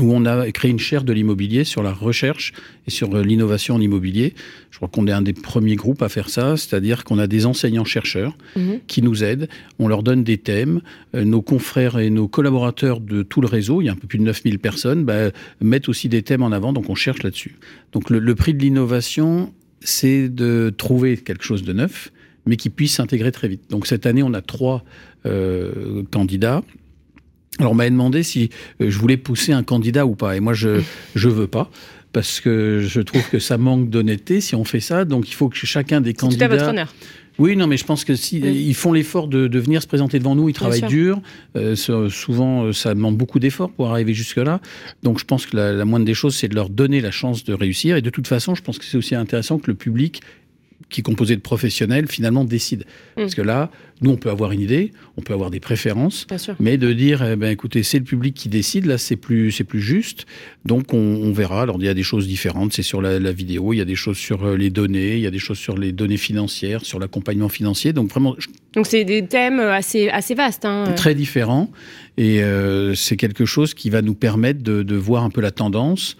où 0.00 0.12
on 0.12 0.24
a 0.26 0.50
créé 0.52 0.70
une 0.70 0.78
chaire 0.78 1.04
de 1.04 1.12
l'immobilier 1.12 1.64
sur 1.64 1.82
la 1.82 1.92
recherche 1.92 2.52
et 2.86 2.90
sur 2.90 3.14
euh, 3.14 3.22
l'innovation 3.22 3.74
en 3.74 3.80
immobilier. 3.80 4.34
Je 4.70 4.76
crois 4.76 4.88
qu'on 4.88 5.06
est 5.06 5.12
un 5.12 5.22
des 5.22 5.32
premiers 5.32 5.76
groupes 5.76 6.02
à 6.02 6.08
faire 6.08 6.30
ça, 6.30 6.56
c'est-à-dire 6.56 7.04
qu'on 7.04 7.18
a 7.18 7.26
des 7.26 7.46
enseignants-chercheurs 7.46 8.36
Mhm. 8.56 8.80
qui 8.86 9.02
nous 9.02 9.24
aident, 9.24 9.48
on 9.78 9.88
leur 9.88 10.02
donne 10.02 10.24
des 10.24 10.38
thèmes, 10.38 10.80
euh, 11.14 11.24
nos 11.24 11.42
confrères 11.42 11.98
et 11.98 12.10
nos 12.10 12.28
collaborateurs 12.28 13.00
de 13.00 13.22
tout 13.22 13.40
le 13.40 13.46
réseau, 13.48 13.80
il 13.82 13.86
y 13.86 13.88
a 13.88 13.92
un 13.92 13.96
peu 13.96 14.06
plus 14.06 14.18
de 14.18 14.24
9000 14.24 14.58
personnes, 14.58 15.04
bah, 15.04 15.30
mettent 15.60 15.88
aussi 15.88 16.08
des 16.08 16.22
thèmes 16.22 16.42
en 16.42 16.52
avant, 16.52 16.72
donc 16.72 16.88
on 16.90 16.94
cherche 16.94 17.22
là-dessus. 17.22 17.56
Donc 17.92 18.10
le, 18.10 18.18
le 18.18 18.34
prix 18.34 18.54
de 18.54 18.60
l'innovation, 18.60 19.52
c'est 19.80 20.28
de 20.28 20.72
trouver 20.76 21.16
quelque 21.16 21.44
chose 21.44 21.62
de 21.62 21.72
neuf, 21.72 22.10
mais 22.46 22.56
qui 22.56 22.70
puisse 22.70 22.94
s'intégrer 22.94 23.32
très 23.32 23.48
vite. 23.48 23.62
Donc 23.70 23.86
cette 23.86 24.06
année, 24.06 24.22
on 24.22 24.32
a 24.34 24.40
trois 24.42 24.84
euh, 25.26 26.02
candidats. 26.10 26.62
Alors 27.58 27.72
on 27.72 27.74
m'avait 27.74 27.90
demandé 27.90 28.22
si 28.22 28.50
euh, 28.80 28.90
je 28.90 28.98
voulais 28.98 29.16
pousser 29.16 29.52
un 29.52 29.62
candidat 29.62 30.06
ou 30.06 30.14
pas, 30.14 30.36
et 30.36 30.40
moi 30.40 30.54
je 30.54 30.80
je 31.14 31.28
veux 31.28 31.48
pas. 31.48 31.70
parce 32.12 32.40
que 32.40 32.80
je 32.86 33.00
trouve 33.00 33.28
que 33.28 33.38
ça 33.38 33.58
manque 33.58 33.90
d'honnêteté 33.90 34.40
si 34.40 34.54
on 34.54 34.64
fait 34.64 34.80
ça. 34.80 35.04
Donc 35.04 35.28
il 35.28 35.34
faut 35.34 35.48
que 35.48 35.56
chacun 35.56 36.00
des 36.00 36.14
candidats. 36.14 36.46
Tout 36.46 36.54
à 36.54 36.56
votre 36.56 36.70
honneur. 36.70 36.94
Oui, 37.38 37.54
non, 37.54 37.68
mais 37.68 37.76
je 37.76 37.84
pense 37.84 38.04
que 38.04 38.16
si 38.16 38.38
ils 38.38 38.74
font 38.74 38.92
l'effort 38.92 39.28
de, 39.28 39.46
de, 39.46 39.58
venir 39.60 39.80
se 39.80 39.86
présenter 39.86 40.18
devant 40.18 40.34
nous, 40.34 40.48
ils 40.48 40.54
travaillent 40.54 40.82
dur. 40.82 41.20
Euh, 41.54 41.76
souvent, 41.76 42.64
euh, 42.64 42.72
ça 42.72 42.94
demande 42.94 43.16
beaucoup 43.16 43.38
d'efforts 43.38 43.70
pour 43.70 43.88
arriver 43.90 44.12
jusque-là. 44.12 44.60
Donc, 45.04 45.20
je 45.20 45.24
pense 45.24 45.46
que 45.46 45.56
la, 45.56 45.72
la 45.72 45.84
moindre 45.84 46.04
des 46.04 46.14
choses, 46.14 46.34
c'est 46.34 46.48
de 46.48 46.56
leur 46.56 46.68
donner 46.68 47.00
la 47.00 47.12
chance 47.12 47.44
de 47.44 47.54
réussir. 47.54 47.96
Et 47.96 48.02
de 48.02 48.10
toute 48.10 48.26
façon, 48.26 48.56
je 48.56 48.62
pense 48.62 48.78
que 48.78 48.84
c'est 48.84 48.96
aussi 48.96 49.14
intéressant 49.14 49.58
que 49.58 49.70
le 49.70 49.76
public 49.76 50.20
qui 50.90 51.00
est 51.00 51.02
composé 51.02 51.36
de 51.36 51.40
professionnels, 51.40 52.06
finalement 52.08 52.44
décide. 52.44 52.84
Mm. 53.16 53.22
Parce 53.22 53.34
que 53.34 53.42
là, 53.42 53.70
nous, 54.00 54.10
on 54.10 54.16
peut 54.16 54.30
avoir 54.30 54.52
une 54.52 54.60
idée, 54.60 54.92
on 55.16 55.22
peut 55.22 55.32
avoir 55.32 55.50
des 55.50 55.60
préférences, 55.60 56.26
mais 56.60 56.78
de 56.78 56.92
dire, 56.92 57.22
eh 57.22 57.36
ben, 57.36 57.50
écoutez, 57.50 57.82
c'est 57.82 57.98
le 57.98 58.04
public 58.04 58.34
qui 58.34 58.48
décide, 58.48 58.86
là, 58.86 58.96
c'est 58.96 59.16
plus, 59.16 59.50
c'est 59.50 59.64
plus 59.64 59.80
juste. 59.80 60.26
Donc, 60.64 60.94
on, 60.94 61.32
verra. 61.32 61.62
Alors, 61.62 61.76
il 61.78 61.84
y 61.84 61.88
a 61.88 61.94
des 61.94 62.02
choses 62.02 62.26
différentes. 62.26 62.72
C'est 62.72 62.82
sur 62.82 63.02
la, 63.02 63.18
vidéo, 63.32 63.72
il 63.72 63.78
y 63.78 63.80
a 63.80 63.84
des 63.84 63.96
choses 63.96 64.16
sur 64.16 64.44
euh, 64.44 64.56
les 64.56 64.70
données, 64.70 65.14
il 65.14 65.20
y 65.20 65.26
a 65.26 65.30
des 65.30 65.38
choses 65.38 65.58
sur 65.58 65.76
les 65.76 65.92
données 65.92 66.16
financières, 66.16 66.84
sur 66.84 66.98
l'accompagnement 66.98 67.48
financier. 67.48 67.92
Donc, 67.92 68.08
vraiment. 68.08 68.36
Donc, 68.74 68.86
c'est 68.86 69.04
des 69.04 69.26
thèmes 69.26 69.60
assez, 69.60 70.08
assez 70.08 70.34
vastes. 70.34 70.64
Hein. 70.64 70.84
Très 70.96 71.14
différents. 71.14 71.70
Et 72.16 72.42
euh, 72.42 72.94
c'est 72.94 73.16
quelque 73.16 73.44
chose 73.44 73.74
qui 73.74 73.90
va 73.90 74.02
nous 74.02 74.14
permettre 74.14 74.62
de, 74.62 74.82
de 74.82 74.96
voir 74.96 75.24
un 75.24 75.30
peu 75.30 75.40
la 75.40 75.50
tendance. 75.50 76.16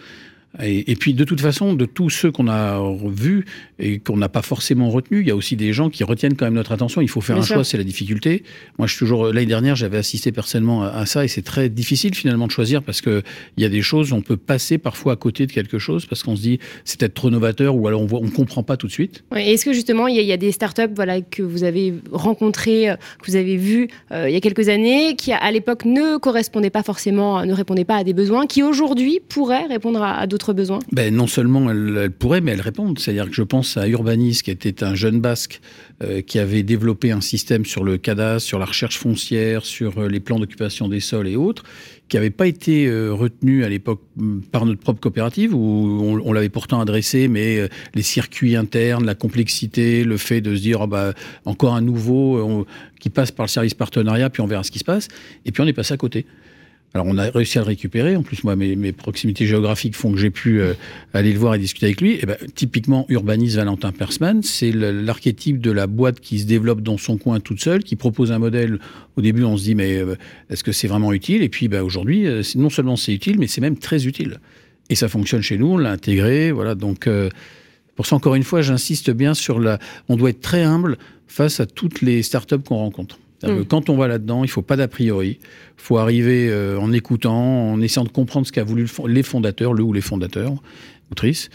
Et, 0.60 0.96
puis, 0.96 1.14
de 1.14 1.24
toute 1.24 1.40
façon, 1.40 1.74
de 1.74 1.84
tous 1.84 2.10
ceux 2.10 2.32
qu'on 2.32 2.48
a 2.48 2.80
vus 3.06 3.44
et 3.78 3.98
qu'on 3.98 4.16
n'a 4.16 4.28
pas 4.28 4.42
forcément 4.42 4.90
retenus, 4.90 5.22
il 5.22 5.28
y 5.28 5.30
a 5.30 5.36
aussi 5.36 5.56
des 5.56 5.72
gens 5.72 5.90
qui 5.90 6.04
retiennent 6.04 6.36
quand 6.36 6.46
même 6.46 6.54
notre 6.54 6.72
attention. 6.72 7.00
Il 7.00 7.08
faut 7.08 7.20
faire 7.20 7.36
un 7.36 7.42
choix, 7.42 7.64
c'est 7.64 7.78
la 7.78 7.84
difficulté. 7.84 8.42
Moi, 8.78 8.86
je 8.86 8.92
suis 8.92 8.98
toujours 8.98 9.26
l'année 9.26 9.46
dernière, 9.46 9.76
j'avais 9.76 9.98
assisté 9.98 10.32
personnellement 10.32 10.82
à, 10.82 11.06
ça 11.06 11.24
et 11.24 11.28
c'est 11.28 11.42
très 11.42 11.68
difficile 11.68 12.14
finalement 12.14 12.46
de 12.46 12.52
choisir 12.52 12.82
parce 12.82 13.00
que 13.00 13.22
il 13.56 13.62
y 13.62 13.66
a 13.66 13.68
des 13.68 13.82
choses, 13.82 14.12
on 14.12 14.20
peut 14.20 14.36
passer 14.36 14.78
parfois 14.78 15.12
à 15.12 15.16
côté 15.16 15.46
de 15.46 15.52
quelque 15.52 15.78
chose 15.78 16.06
parce 16.06 16.22
qu'on 16.22 16.36
se 16.36 16.42
dit 16.42 16.58
c'est 16.84 16.98
peut-être 16.98 17.14
trop 17.14 17.30
novateur 17.30 17.76
ou 17.76 17.86
alors 17.86 18.02
on 18.02 18.06
voit, 18.06 18.20
on 18.20 18.30
comprend 18.30 18.62
pas 18.62 18.76
tout 18.76 18.86
de 18.86 18.92
suite. 18.92 19.22
Est-ce 19.34 19.64
que 19.64 19.72
justement, 19.72 20.08
il 20.08 20.20
y, 20.20 20.32
a, 20.32 20.36
des 20.36 20.52
startups 20.52 20.82
voilà 20.94 21.20
que 21.20 21.42
vous 21.42 21.64
avez 21.64 21.94
rencontrées, 22.12 22.90
euh, 22.90 22.96
que 22.96 23.30
vous 23.30 23.36
avez 23.36 23.56
vues 23.56 23.88
euh, 24.12 24.28
il 24.28 24.34
y 24.34 24.36
a 24.36 24.40
quelques 24.40 24.68
années, 24.68 25.14
qui 25.16 25.32
à 25.32 25.50
l'époque 25.50 25.84
ne 25.84 26.16
correspondaient 26.18 26.70
pas 26.70 26.82
forcément, 26.82 27.44
ne 27.44 27.52
répondaient 27.52 27.84
pas 27.84 27.96
à 27.96 28.04
des 28.04 28.14
besoins, 28.14 28.46
qui 28.46 28.62
aujourd'hui 28.62 29.20
pourraient 29.28 29.66
répondre 29.66 30.02
à, 30.02 30.18
à 30.18 30.26
d'autres 30.26 30.52
besoins? 30.52 30.80
Ben, 30.92 31.14
Non 31.14 31.26
seulement 31.26 31.70
elle, 31.70 32.10
pourrait, 32.10 32.40
mais 32.40 32.52
elle 32.52 32.60
répond. 32.60 32.94
C'est-à-dire 32.96 33.26
que 33.26 33.34
je 33.34 33.42
pense 33.42 33.67
à 33.76 33.88
Urbanis, 33.88 34.40
qui 34.42 34.50
était 34.50 34.82
un 34.82 34.94
jeune 34.94 35.20
basque 35.20 35.60
euh, 36.02 36.22
qui 36.22 36.38
avait 36.38 36.62
développé 36.62 37.10
un 37.10 37.20
système 37.20 37.64
sur 37.64 37.84
le 37.84 37.98
cadastre, 37.98 38.46
sur 38.46 38.58
la 38.58 38.64
recherche 38.64 38.98
foncière, 38.98 39.64
sur 39.64 39.98
euh, 39.98 40.08
les 40.08 40.20
plans 40.20 40.38
d'occupation 40.38 40.88
des 40.88 41.00
sols 41.00 41.28
et 41.28 41.36
autres, 41.36 41.64
qui 42.08 42.16
n'avait 42.16 42.30
pas 42.30 42.46
été 42.46 42.86
euh, 42.86 43.12
retenu 43.12 43.64
à 43.64 43.68
l'époque 43.68 44.00
mm, 44.16 44.40
par 44.52 44.64
notre 44.64 44.80
propre 44.80 45.00
coopérative, 45.00 45.54
où 45.54 46.20
on, 46.24 46.32
l'avait 46.32 46.48
pourtant 46.48 46.80
adressé, 46.80 47.28
mais 47.28 47.68
les 47.94 48.02
circuits 48.02 48.56
internes, 48.56 49.04
la 49.04 49.14
complexité, 49.14 50.04
le 50.04 50.16
fait 50.16 50.40
de 50.40 50.54
se 50.54 50.60
dire, 50.60 50.80
oh 50.82 50.86
bah, 50.86 51.12
encore 51.44 51.74
un 51.74 51.82
nouveau 51.82 52.66
qui 53.00 53.10
passe 53.10 53.30
par 53.30 53.46
le 53.46 53.50
service 53.50 53.74
partenariat, 53.74 54.30
puis 54.30 54.40
on 54.40 54.46
verra 54.46 54.62
ce 54.62 54.70
qui 54.70 54.78
se 54.78 54.84
passe, 54.84 55.08
et 55.44 55.52
puis 55.52 55.62
on 55.62 55.66
est 55.66 55.72
passé 55.72 55.94
à 55.94 55.96
côté. 55.96 56.26
Alors 56.94 57.06
on 57.06 57.18
a 57.18 57.30
réussi 57.30 57.58
à 57.58 57.60
le 57.60 57.66
récupérer. 57.66 58.16
En 58.16 58.22
plus, 58.22 58.44
moi, 58.44 58.56
mes, 58.56 58.92
proximités 58.92 59.46
géographiques 59.46 59.94
font 59.94 60.10
que 60.12 60.18
j'ai 60.18 60.30
pu 60.30 60.60
euh, 60.60 60.72
aller 61.12 61.32
le 61.32 61.38
voir 61.38 61.54
et 61.54 61.58
discuter 61.58 61.86
avec 61.86 62.00
lui. 62.00 62.14
Et 62.14 62.26
ben, 62.26 62.36
typiquement, 62.54 63.04
Urbanis 63.08 63.56
Valentin 63.56 63.92
Persman, 63.92 64.42
c'est 64.42 64.72
l'archétype 64.72 65.60
de 65.60 65.70
la 65.70 65.86
boîte 65.86 66.20
qui 66.20 66.38
se 66.38 66.46
développe 66.46 66.80
dans 66.80 66.96
son 66.96 67.18
coin 67.18 67.40
toute 67.40 67.60
seule, 67.60 67.84
qui 67.84 67.94
propose 67.96 68.32
un 68.32 68.38
modèle. 68.38 68.78
Au 69.16 69.20
début, 69.20 69.44
on 69.44 69.56
se 69.56 69.64
dit 69.64 69.74
mais 69.74 69.98
euh, 69.98 70.16
est-ce 70.48 70.64
que 70.64 70.72
c'est 70.72 70.88
vraiment 70.88 71.12
utile? 71.12 71.42
Et 71.42 71.48
puis, 71.48 71.68
ben, 71.68 71.82
aujourd'hui, 71.82 72.26
euh, 72.26 72.42
non 72.56 72.70
seulement 72.70 72.96
c'est 72.96 73.12
utile, 73.12 73.38
mais 73.38 73.46
c'est 73.46 73.60
même 73.60 73.76
très 73.76 74.06
utile. 74.06 74.40
Et 74.88 74.94
ça 74.94 75.08
fonctionne 75.08 75.42
chez 75.42 75.58
nous. 75.58 75.66
On 75.66 75.78
l'a 75.78 75.92
intégré. 75.92 76.50
Voilà. 76.50 76.74
Donc 76.74 77.06
pour 77.94 78.06
ça, 78.06 78.16
encore 78.16 78.36
une 78.36 78.44
fois, 78.44 78.62
j'insiste 78.62 79.10
bien 79.10 79.34
sur 79.34 79.60
la. 79.60 79.78
On 80.08 80.16
doit 80.16 80.30
être 80.30 80.40
très 80.40 80.62
humble 80.62 80.96
face 81.26 81.60
à 81.60 81.66
toutes 81.66 82.00
les 82.00 82.22
startups 82.22 82.60
qu'on 82.60 82.76
rencontre. 82.76 83.18
Mm. 83.42 83.64
Quand 83.64 83.88
on 83.90 83.96
va 83.96 84.08
là-dedans, 84.08 84.44
il 84.44 84.50
faut 84.50 84.62
pas 84.62 84.76
d'a 84.76 84.88
priori. 84.88 85.38
Il 85.40 85.82
faut 85.82 85.98
arriver 85.98 86.48
euh, 86.50 86.78
en 86.78 86.92
écoutant, 86.92 87.72
en 87.72 87.80
essayant 87.80 88.04
de 88.04 88.10
comprendre 88.10 88.46
ce 88.46 88.52
qu'a 88.52 88.64
voulu 88.64 88.88
les 89.06 89.22
fondateurs, 89.22 89.74
le 89.74 89.82
ou 89.82 89.92
les 89.92 90.00
fondateurs, 90.00 90.54
autrices. 91.10 91.50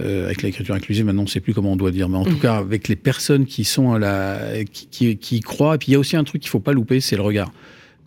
Euh, 0.00 0.26
avec 0.26 0.42
l'écriture 0.42 0.76
inclusive, 0.76 1.04
maintenant 1.04 1.22
on 1.22 1.24
ne 1.24 1.30
sait 1.30 1.40
plus 1.40 1.54
comment 1.54 1.72
on 1.72 1.76
doit 1.76 1.90
dire, 1.90 2.08
mais 2.08 2.18
en 2.18 2.24
tout 2.24 2.36
mm. 2.36 2.40
cas 2.40 2.56
avec 2.56 2.86
les 2.86 2.94
personnes 2.94 3.46
qui 3.46 3.64
sont 3.64 3.92
à 3.92 3.98
la, 3.98 4.64
qui, 4.64 5.16
qui, 5.16 5.40
croient. 5.40 5.74
Et 5.74 5.78
puis 5.78 5.88
il 5.88 5.92
y 5.92 5.96
a 5.96 5.98
aussi 5.98 6.16
un 6.16 6.24
truc 6.24 6.42
qu'il 6.42 6.50
faut 6.50 6.60
pas 6.60 6.72
louper, 6.72 7.00
c'est 7.00 7.16
le 7.16 7.22
regard. 7.22 7.52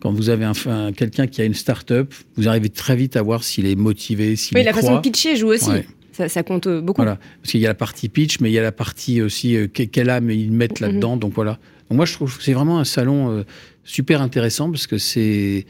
Quand 0.00 0.10
vous 0.10 0.30
avez 0.30 0.50
quelqu'un 0.96 1.26
qui 1.26 1.42
a 1.42 1.44
une 1.44 1.54
start-up, 1.54 2.12
vous 2.36 2.48
arrivez 2.48 2.70
très 2.70 2.96
vite 2.96 3.16
à 3.16 3.22
voir 3.22 3.44
s'il 3.44 3.66
est 3.66 3.76
motivé, 3.76 4.34
s'il 4.34 4.56
oui, 4.56 4.64
la 4.64 4.72
façon 4.72 4.96
de 4.96 5.00
pitcher 5.00 5.36
joue 5.36 5.48
aussi. 5.48 5.70
Ça, 6.12 6.42
compte 6.42 6.68
beaucoup. 6.68 7.02
Voilà, 7.02 7.18
parce 7.40 7.52
qu'il 7.52 7.60
y 7.60 7.66
a 7.66 7.68
la 7.68 7.74
partie 7.74 8.08
pitch, 8.08 8.40
mais 8.40 8.50
il 8.50 8.52
y 8.52 8.58
a 8.58 8.62
la 8.62 8.72
partie 8.72 9.22
aussi 9.22 9.56
euh, 9.56 9.66
quelle 9.68 10.10
âme 10.10 10.30
ils 10.30 10.50
mettent 10.50 10.80
mm-hmm. 10.80 10.82
là-dedans. 10.82 11.16
Donc 11.16 11.32
voilà, 11.34 11.58
moi, 11.94 12.04
je 12.04 12.14
trouve 12.14 12.36
que 12.36 12.42
c'est 12.42 12.52
vraiment 12.52 12.78
un 12.78 12.84
salon 12.84 13.30
euh, 13.30 13.44
super 13.84 14.22
intéressant 14.22 14.70
parce 14.70 14.86
que 14.86 14.98
c'est 14.98 15.64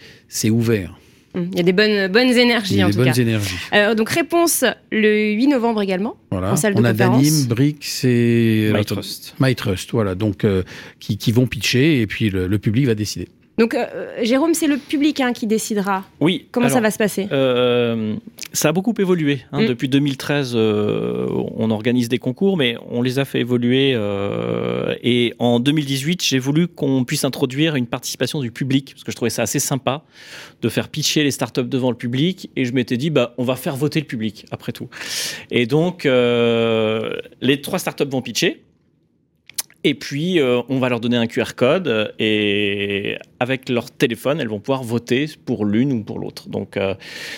ouvert. 0.50 0.98
Hum, 1.34 1.48
il 1.52 1.56
y 1.56 1.60
a 1.60 1.62
des 1.62 1.72
bonnes, 1.72 2.08
bonnes 2.08 2.28
énergies, 2.28 2.74
Il 2.74 2.80
y 2.80 2.82
a 2.82 2.90
des 2.90 2.96
bonnes 2.96 3.18
énergies. 3.18 3.56
Alors, 3.70 3.94
donc, 3.94 4.10
réponse 4.10 4.64
le 4.90 5.32
8 5.32 5.46
novembre 5.48 5.80
également, 5.80 6.16
voilà. 6.30 6.52
en 6.52 6.56
salle 6.56 6.74
de 6.74 6.80
On 6.80 6.84
a 6.84 6.92
Danim, 6.92 7.46
Brick, 7.46 7.78
c'est... 7.80 8.70
MyTrust. 8.74 9.34
MyTrust, 9.40 9.92
voilà. 9.92 10.14
Donc, 10.14 10.44
euh, 10.44 10.62
qui, 11.00 11.16
qui, 11.16 11.32
vont 11.32 11.46
pitcher 11.46 12.02
et 12.02 12.06
puis 12.06 12.28
le 12.28 12.58
public 12.58 12.86
va 12.86 12.94
décider. 12.94 13.28
Donc, 13.58 13.74
euh, 13.74 13.86
Jérôme, 14.22 14.54
c'est 14.54 14.66
le 14.66 14.78
public 14.78 15.20
hein, 15.20 15.32
qui 15.34 15.46
décidera. 15.46 16.04
Oui. 16.20 16.46
Comment 16.52 16.70
ça 16.70 16.80
va 16.80 16.90
se 16.90 16.96
passer? 16.96 17.28
euh, 17.32 18.16
Ça 18.52 18.70
a 18.70 18.72
beaucoup 18.72 18.94
évolué. 18.98 19.40
Hein. 19.52 19.62
Mm. 19.62 19.66
Depuis 19.66 19.88
2013, 19.88 20.52
euh, 20.54 21.26
on 21.56 21.70
organise 21.70 22.08
des 22.08 22.18
concours, 22.18 22.56
mais 22.56 22.76
on 22.90 23.02
les 23.02 23.18
a 23.18 23.24
fait 23.26 23.40
évoluer. 23.40 23.90
et 25.02 25.34
en 25.38 25.60
2018, 25.60 26.24
j'ai 26.24 26.38
voulu 26.38 26.66
qu'on 26.66 27.04
puisse 27.04 27.24
introduire 27.24 27.76
une 27.76 27.86
participation 27.86 28.40
du 28.40 28.50
public, 28.50 28.92
parce 28.94 29.04
que 29.04 29.12
je 29.12 29.16
trouvais 29.16 29.30
ça 29.30 29.42
assez 29.42 29.60
sympa 29.60 30.02
de 30.62 30.68
faire 30.68 30.88
pitcher 30.88 31.22
les 31.22 31.30
startups 31.30 31.62
devant 31.64 31.90
le 31.90 31.96
public. 31.96 32.48
Et 32.56 32.64
je 32.64 32.72
m'étais 32.72 32.96
dit, 32.96 33.10
bah, 33.10 33.34
on 33.36 33.44
va 33.44 33.56
faire 33.56 33.76
voter 33.76 34.00
le 34.00 34.06
public, 34.06 34.46
après 34.50 34.72
tout. 34.72 34.88
Et 35.50 35.66
donc, 35.66 36.04
les 36.04 37.60
trois 37.60 37.78
startups 37.78 38.08
vont 38.08 38.22
pitcher. 38.22 38.62
Et 39.84 39.94
puis, 39.94 40.38
euh, 40.38 40.62
on 40.68 40.78
va 40.78 40.88
leur 40.88 41.00
donner 41.00 41.16
un 41.16 41.26
QR 41.26 41.54
code 41.56 42.14
et 42.20 43.16
avec 43.40 43.68
leur 43.68 43.90
téléphone, 43.90 44.40
elles 44.40 44.48
vont 44.48 44.60
pouvoir 44.60 44.84
voter 44.84 45.26
pour 45.44 45.64
l'une 45.64 45.92
ou 45.92 46.04
pour 46.04 46.20
l'autre. 46.20 46.48
Donc, 46.48 46.76
euh, 46.76 46.94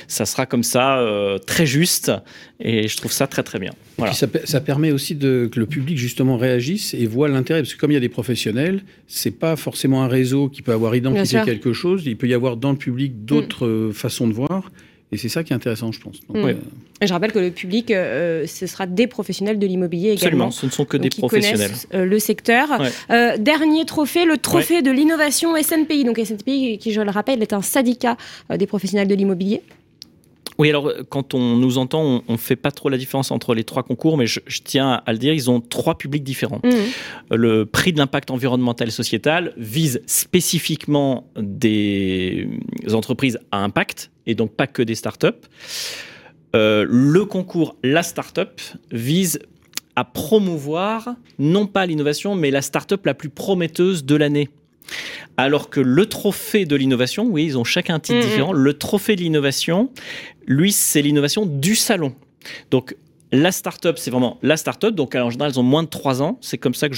ça 0.09 0.27
sera 0.27 0.45
comme 0.45 0.63
ça, 0.63 0.99
euh, 0.99 1.39
très 1.39 1.65
juste. 1.65 2.13
Et 2.61 2.87
je 2.87 2.97
trouve 2.99 3.13
ça 3.13 3.27
très, 3.27 3.43
très 3.43 3.59
bien. 3.59 3.73
Voilà. 3.97 4.13
ça, 4.13 4.27
ça, 4.45 4.61
permet 4.61 4.93
aussi 4.93 5.15
de, 5.15 5.49
que 5.51 5.59
le 5.59 5.65
public, 5.65 5.97
justement, 5.97 6.37
réagisse 6.37 6.93
et 6.93 7.07
voit 7.07 7.29
l'intérêt. 7.29 7.63
Parce 7.63 7.73
que 7.73 7.81
comme 7.81 7.93
il 7.93 7.95
y 7.95 7.99
a 7.99 8.01
des 8.01 8.11
professionnels, 8.11 8.83
c'est 9.07 9.39
pas 9.39 9.57
forcément 9.57 10.03
un 10.03 10.09
réseau 10.09 10.51
qui 10.51 10.61
peut 10.61 10.73
avoir 10.73 10.95
identifié 10.95 11.41
quelque 11.47 11.73
chose. 11.73 12.03
Il 12.05 12.19
peut 12.19 12.29
y 12.29 12.35
avoir 12.35 12.59
dans 12.59 12.73
le 12.73 12.79
public 12.79 13.25
d'autres 13.25 13.67
mm. 13.67 13.93
façons 13.95 14.29
de 14.29 14.35
voir. 14.35 14.71
Et 15.15 15.17
c'est 15.17 15.29
ça 15.29 15.45
qui 15.45 15.53
est 15.53 15.57
intéressant, 15.57 15.93
je 15.93 16.01
pense. 16.01 16.17
Mm. 16.29 16.55
Je 17.01 17.13
rappelle 17.13 17.31
que 17.31 17.39
le 17.39 17.53
public, 17.53 17.93
euh, 17.93 18.49
ce 18.49 18.67
sera 18.67 18.87
des 18.87 19.07
professionnels 19.07 19.61
de 19.61 19.67
l'immobilier 19.67 20.11
également. 20.11 20.47
Absolument, 20.47 20.51
ce 20.51 20.67
ne 20.67 20.71
sont 20.73 20.85
que 20.85 20.97
des 20.97 21.09
professionnels. 21.09 21.71
Euh, 21.95 22.05
le 22.05 22.19
secteur. 22.19 22.69
Euh, 23.11 23.37
dernier 23.39 23.85
trophée, 23.85 24.25
le 24.25 24.39
trophée 24.39 24.83
de 24.83 24.91
l'innovation 24.91 25.55
SNPI. 25.55 26.03
Donc 26.03 26.19
SNPI, 26.19 26.79
qui 26.79 26.93
je 26.93 27.01
le 27.01 27.13
rappelle, 27.13 27.41
est 27.43 27.53
un 27.53 27.63
syndicat 27.63 28.17
des 28.59 28.67
professionnels 28.67 29.07
de 29.07 29.15
l'immobilier. 29.15 29.63
Oui, 30.59 30.69
alors 30.69 30.93
quand 31.09 31.35
on 31.35 31.57
nous 31.57 31.79
entend, 31.79 32.25
on 32.27 32.33
ne 32.33 32.37
fait 32.37 32.57
pas 32.57 32.73
trop 32.73 32.89
la 32.89 32.99
différence 32.99 33.31
entre 33.31 33.55
les 33.55 33.63
trois 33.63 33.85
concours, 33.85 34.17
mais 34.17 34.27
je, 34.27 34.41
tiens 34.65 35.01
à 35.07 35.13
le 35.13 35.19
dire, 35.19 35.33
ils 35.33 35.49
ont 35.49 35.61
trois 35.61 35.97
publics 35.97 36.25
différents. 36.25 36.61
Mmh. 36.65 37.37
Le 37.37 37.67
prix 37.67 37.93
de 37.93 37.99
l'impact 37.99 38.33
environnemental 38.33 38.89
et 38.89 38.93
sociétal 38.93 39.53
vise 39.57 40.03
spécifiquement 40.07 41.29
des 41.37 42.49
entreprises 42.93 43.39
à 43.53 43.59
impact, 43.59 44.11
et 44.27 44.35
donc 44.35 44.53
pas 44.53 44.67
que 44.67 44.83
des 44.83 44.95
startups. 44.95 45.29
Euh, 46.55 46.87
le 46.89 47.25
concours 47.25 47.77
La 47.83 48.03
Startup 48.03 48.61
vise 48.93 49.41
à 49.97 50.05
promouvoir 50.05 51.15
non 51.39 51.67
pas 51.67 51.87
l'innovation, 51.87 52.35
mais 52.35 52.51
la 52.51 52.63
startup 52.63 53.05
la 53.07 53.15
plus 53.15 53.29
prometteuse 53.29 54.05
de 54.05 54.17
l'année. 54.17 54.49
Alors 55.37 55.71
que 55.71 55.81
le 55.81 56.07
trophée 56.07 56.65
de 56.65 56.77
l'innovation, 56.77 57.27
oui, 57.27 57.45
ils 57.45 57.59
ont 57.59 57.65
chacun 57.65 57.95
un 57.95 58.01
titre 58.01 58.19
mmh. 58.19 58.23
différent. 58.23 58.53
Le 58.53 58.75
trophée 58.75 59.17
de 59.17 59.23
l'innovation, 59.23 59.91
lui, 60.47 60.73
c'est 60.73 61.03
l'innovation 61.03 61.47
du 61.47 61.75
salon. 61.75 62.15
Donc, 62.71 62.95
La 63.35 63.51
start-up, 63.51 63.99
c'est 63.99 64.13
vraiment 64.13 64.39
la 64.43 64.57
start-up. 64.57 64.95
Donc, 64.95 65.17
en 65.17 65.29
général, 65.29 65.51
elles 65.51 65.59
ont 65.59 65.65
moins 65.65 65.83
de 65.83 65.89
3 65.89 66.23
ans. 66.23 66.39
C'est 66.41 66.57
comme 66.57 66.75
ça 66.75 66.89
que 66.89 66.95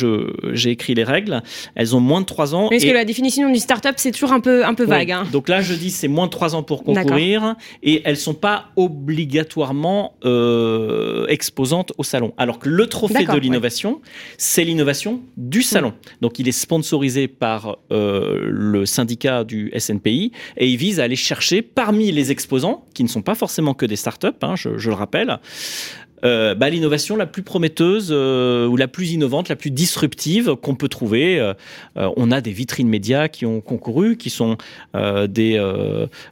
j'ai 0.52 0.70
écrit 0.70 0.94
les 0.94 1.02
règles. 1.02 1.42
Elles 1.74 1.96
ont 1.96 2.00
moins 2.00 2.20
de 2.20 2.26
3 2.26 2.54
ans. 2.54 2.68
Mais 2.70 2.76
est-ce 2.76 2.84
que 2.84 2.92
la 2.92 3.06
définition 3.06 3.50
du 3.50 3.58
start-up, 3.58 3.94
c'est 3.96 4.10
toujours 4.10 4.32
un 4.32 4.40
peu, 4.40 4.62
un 4.64 4.74
peu 4.74 4.84
vague 4.84 5.12
hein 5.12 5.24
Donc 5.32 5.48
là, 5.48 5.62
je 5.62 5.72
dis 5.72 5.90
c'est 5.90 6.08
moins 6.08 6.26
de 6.26 6.30
3 6.30 6.54
ans 6.54 6.62
pour 6.62 6.84
concourir. 6.84 7.56
Et 7.82 8.02
elles 8.04 8.18
sont 8.18 8.34
pas 8.34 8.66
obligatoirement 8.76 10.12
euh, 10.26 11.26
exposantes 11.28 11.94
au 11.96 12.04
salon. 12.04 12.34
Alors 12.36 12.58
que 12.58 12.68
le 12.68 12.86
trophée 12.86 13.24
de 13.24 13.38
l'innovation, 13.38 14.02
c'est 14.36 14.64
l'innovation 14.64 15.22
du 15.38 15.62
salon. 15.62 15.94
Donc, 16.20 16.38
il 16.38 16.48
est 16.48 16.52
sponsorisé 16.52 17.28
par 17.28 17.78
euh, 17.90 18.40
le 18.42 18.84
syndicat 18.84 19.44
du 19.44 19.72
SNPI 19.74 20.32
et 20.58 20.68
il 20.68 20.76
vise 20.76 21.00
à 21.00 21.04
aller 21.04 21.16
chercher 21.16 21.62
parmi 21.62 22.12
les 22.12 22.30
exposants, 22.30 22.84
qui 22.92 23.04
ne 23.04 23.08
sont 23.08 23.22
pas 23.22 23.34
forcément 23.34 23.72
que 23.72 23.86
des 23.86 23.96
startups, 23.96 24.28
hein, 24.42 24.54
je, 24.54 24.76
je 24.76 24.90
le 24.90 24.96
rappelle, 24.96 25.38
euh, 26.24 26.54
bah, 26.54 26.70
l'innovation 26.70 27.16
la 27.16 27.26
plus 27.26 27.42
prometteuse 27.42 28.08
euh, 28.10 28.66
ou 28.66 28.76
la 28.76 28.88
plus 28.88 29.12
innovante, 29.12 29.48
la 29.48 29.56
plus 29.56 29.70
disruptive 29.70 30.56
qu'on 30.56 30.74
peut 30.74 30.88
trouver. 30.88 31.38
Euh, 31.38 31.54
on 31.94 32.30
a 32.30 32.40
des 32.40 32.52
vitrines 32.52 32.88
médias 32.88 33.28
qui 33.28 33.46
ont 33.46 33.60
concouru, 33.60 34.16
qui 34.16 34.30
sont 34.30 34.56
des, 34.94 35.74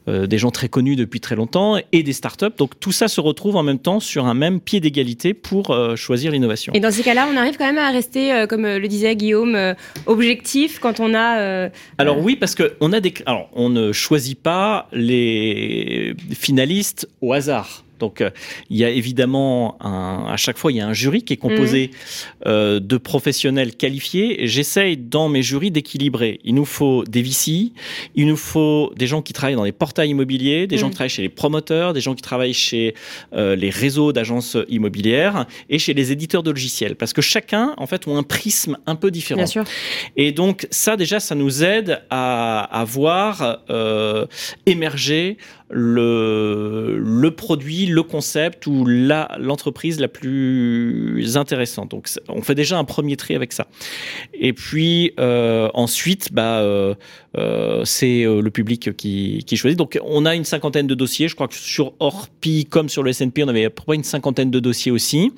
des 0.06 0.38
gens 0.38 0.50
très 0.50 0.68
connus 0.68 0.96
depuis 0.96 1.20
très 1.20 1.36
longtemps 1.36 1.76
et 1.92 2.02
des 2.02 2.12
startups. 2.12 2.56
Donc 2.56 2.78
tout 2.80 2.92
ça 2.92 3.08
se 3.08 3.20
retrouve 3.20 3.56
en 3.56 3.62
même 3.62 3.78
temps 3.78 4.00
sur 4.00 4.26
un 4.26 4.34
même 4.34 4.60
pied 4.60 4.80
d'égalité 4.80 5.34
pour 5.34 5.76
choisir 5.96 6.32
l'innovation. 6.32 6.72
Et 6.74 6.80
dans 6.80 6.90
ces 6.90 7.02
cas-là, 7.02 7.28
on 7.32 7.36
arrive 7.36 7.56
quand 7.56 7.66
même 7.66 7.78
à 7.78 7.90
rester, 7.90 8.44
comme 8.48 8.62
le 8.62 8.88
disait 8.88 9.16
Guillaume, 9.16 9.74
objectif 10.06 10.78
quand 10.78 11.00
on 11.00 11.14
a. 11.14 11.70
Alors 11.98 12.18
oui, 12.20 12.36
parce 12.36 12.54
que 12.54 12.74
on 12.80 12.92
a 12.92 13.00
des. 13.00 13.14
Alors 13.26 13.48
on 13.54 13.68
ne 13.68 13.92
choisit 13.92 14.38
pas 14.38 14.88
les 14.92 16.14
finalistes 16.32 17.08
au 17.20 17.32
hasard. 17.32 17.83
Donc, 17.98 18.20
euh, 18.20 18.30
il 18.70 18.76
y 18.76 18.84
a 18.84 18.90
évidemment 18.90 19.76
à 19.80 20.36
chaque 20.36 20.58
fois, 20.58 20.72
il 20.72 20.76
y 20.76 20.80
a 20.80 20.86
un 20.86 20.92
jury 20.92 21.22
qui 21.22 21.32
est 21.32 21.38
composé 21.38 21.90
mhm. 21.90 22.42
euh, 22.46 22.80
de 22.80 22.96
professionnels 22.96 23.74
qualifiés. 23.76 24.46
J'essaye 24.46 24.96
dans 24.96 25.28
mes 25.28 25.42
jurys 25.42 25.70
d'équilibrer. 25.70 26.40
Il 26.44 26.54
nous 26.54 26.64
faut 26.64 27.04
des 27.04 27.22
VC, 27.22 27.72
il 28.14 28.26
nous 28.26 28.36
faut 28.36 28.92
des 28.96 29.06
gens 29.06 29.22
qui 29.22 29.32
travaillent 29.32 29.56
dans 29.56 29.64
les 29.64 29.72
portails 29.72 30.10
immobiliers, 30.10 30.66
des 30.66 30.78
gens 30.78 30.86
mhm. 30.86 30.90
qui 30.90 30.96
travaillent 30.96 31.10
chez 31.10 31.22
les 31.22 31.28
promoteurs, 31.28 31.92
des 31.92 32.00
gens 32.00 32.14
qui 32.14 32.22
travaillent 32.22 32.54
chez 32.54 32.94
euh, 33.32 33.56
les 33.56 33.70
réseaux 33.70 34.12
d'agences 34.12 34.56
immobilières 34.68 35.46
et 35.70 35.78
chez 35.78 35.94
les 35.94 36.12
éditeurs 36.12 36.42
de 36.42 36.50
logiciels. 36.50 36.96
Parce 36.96 37.12
que 37.12 37.22
chacun, 37.22 37.74
en 37.76 37.86
fait, 37.86 38.06
a 38.06 38.10
un 38.10 38.22
prisme 38.22 38.78
un 38.86 38.96
peu 38.96 39.10
différent. 39.10 39.38
Bien 39.38 39.46
sûr. 39.46 39.64
Et 40.16 40.32
donc, 40.32 40.66
ça, 40.70 40.96
déjà, 40.96 41.20
ça 41.20 41.34
nous 41.34 41.64
aide 41.64 42.02
à, 42.10 42.62
à 42.64 42.84
voir 42.84 43.60
émerger 44.66 45.38
le, 45.76 46.98
le 46.98 47.30
produit, 47.32 47.86
le 47.86 48.04
concept 48.04 48.68
ou 48.68 48.86
l'entreprise 48.86 49.98
la, 49.98 50.06
plus 50.06 51.36
intéressante. 51.36 51.90
Donc, 51.90 52.08
on 52.28 52.42
fait 52.42 52.54
déjà 52.54 52.78
un 52.78 52.84
premier 52.84 53.16
tri 53.16 53.34
avec 53.34 53.52
ça. 53.52 53.66
Et 54.32 54.52
puis, 54.52 55.12
euh, 55.18 55.68
ensuite, 55.74 56.32
bah, 56.32 56.60
euh, 56.60 56.94
euh, 57.36 57.84
c'est 57.84 58.22
le 58.22 58.48
public 58.50 58.96
qui, 58.96 59.42
qui, 59.44 59.56
choisit. 59.56 59.76
Donc, 59.76 59.98
on 60.04 60.24
a 60.26 60.36
une 60.36 60.44
cinquantaine 60.44 60.86
de 60.86 60.94
dossiers. 60.94 61.26
Je 61.26 61.34
crois 61.34 61.48
que 61.48 61.54
sur 61.54 61.94
Orpi, 61.98 62.66
comme 62.66 62.88
sur 62.88 63.02
le 63.02 63.12
SNP, 63.12 63.42
on 63.42 63.48
avait 63.48 63.64
à 63.64 63.70
peu 63.70 63.82
près 63.84 63.96
une 63.96 64.04
cinquantaine 64.04 64.52
de 64.52 64.60
dossiers 64.60 64.92
aussi. 64.92 65.32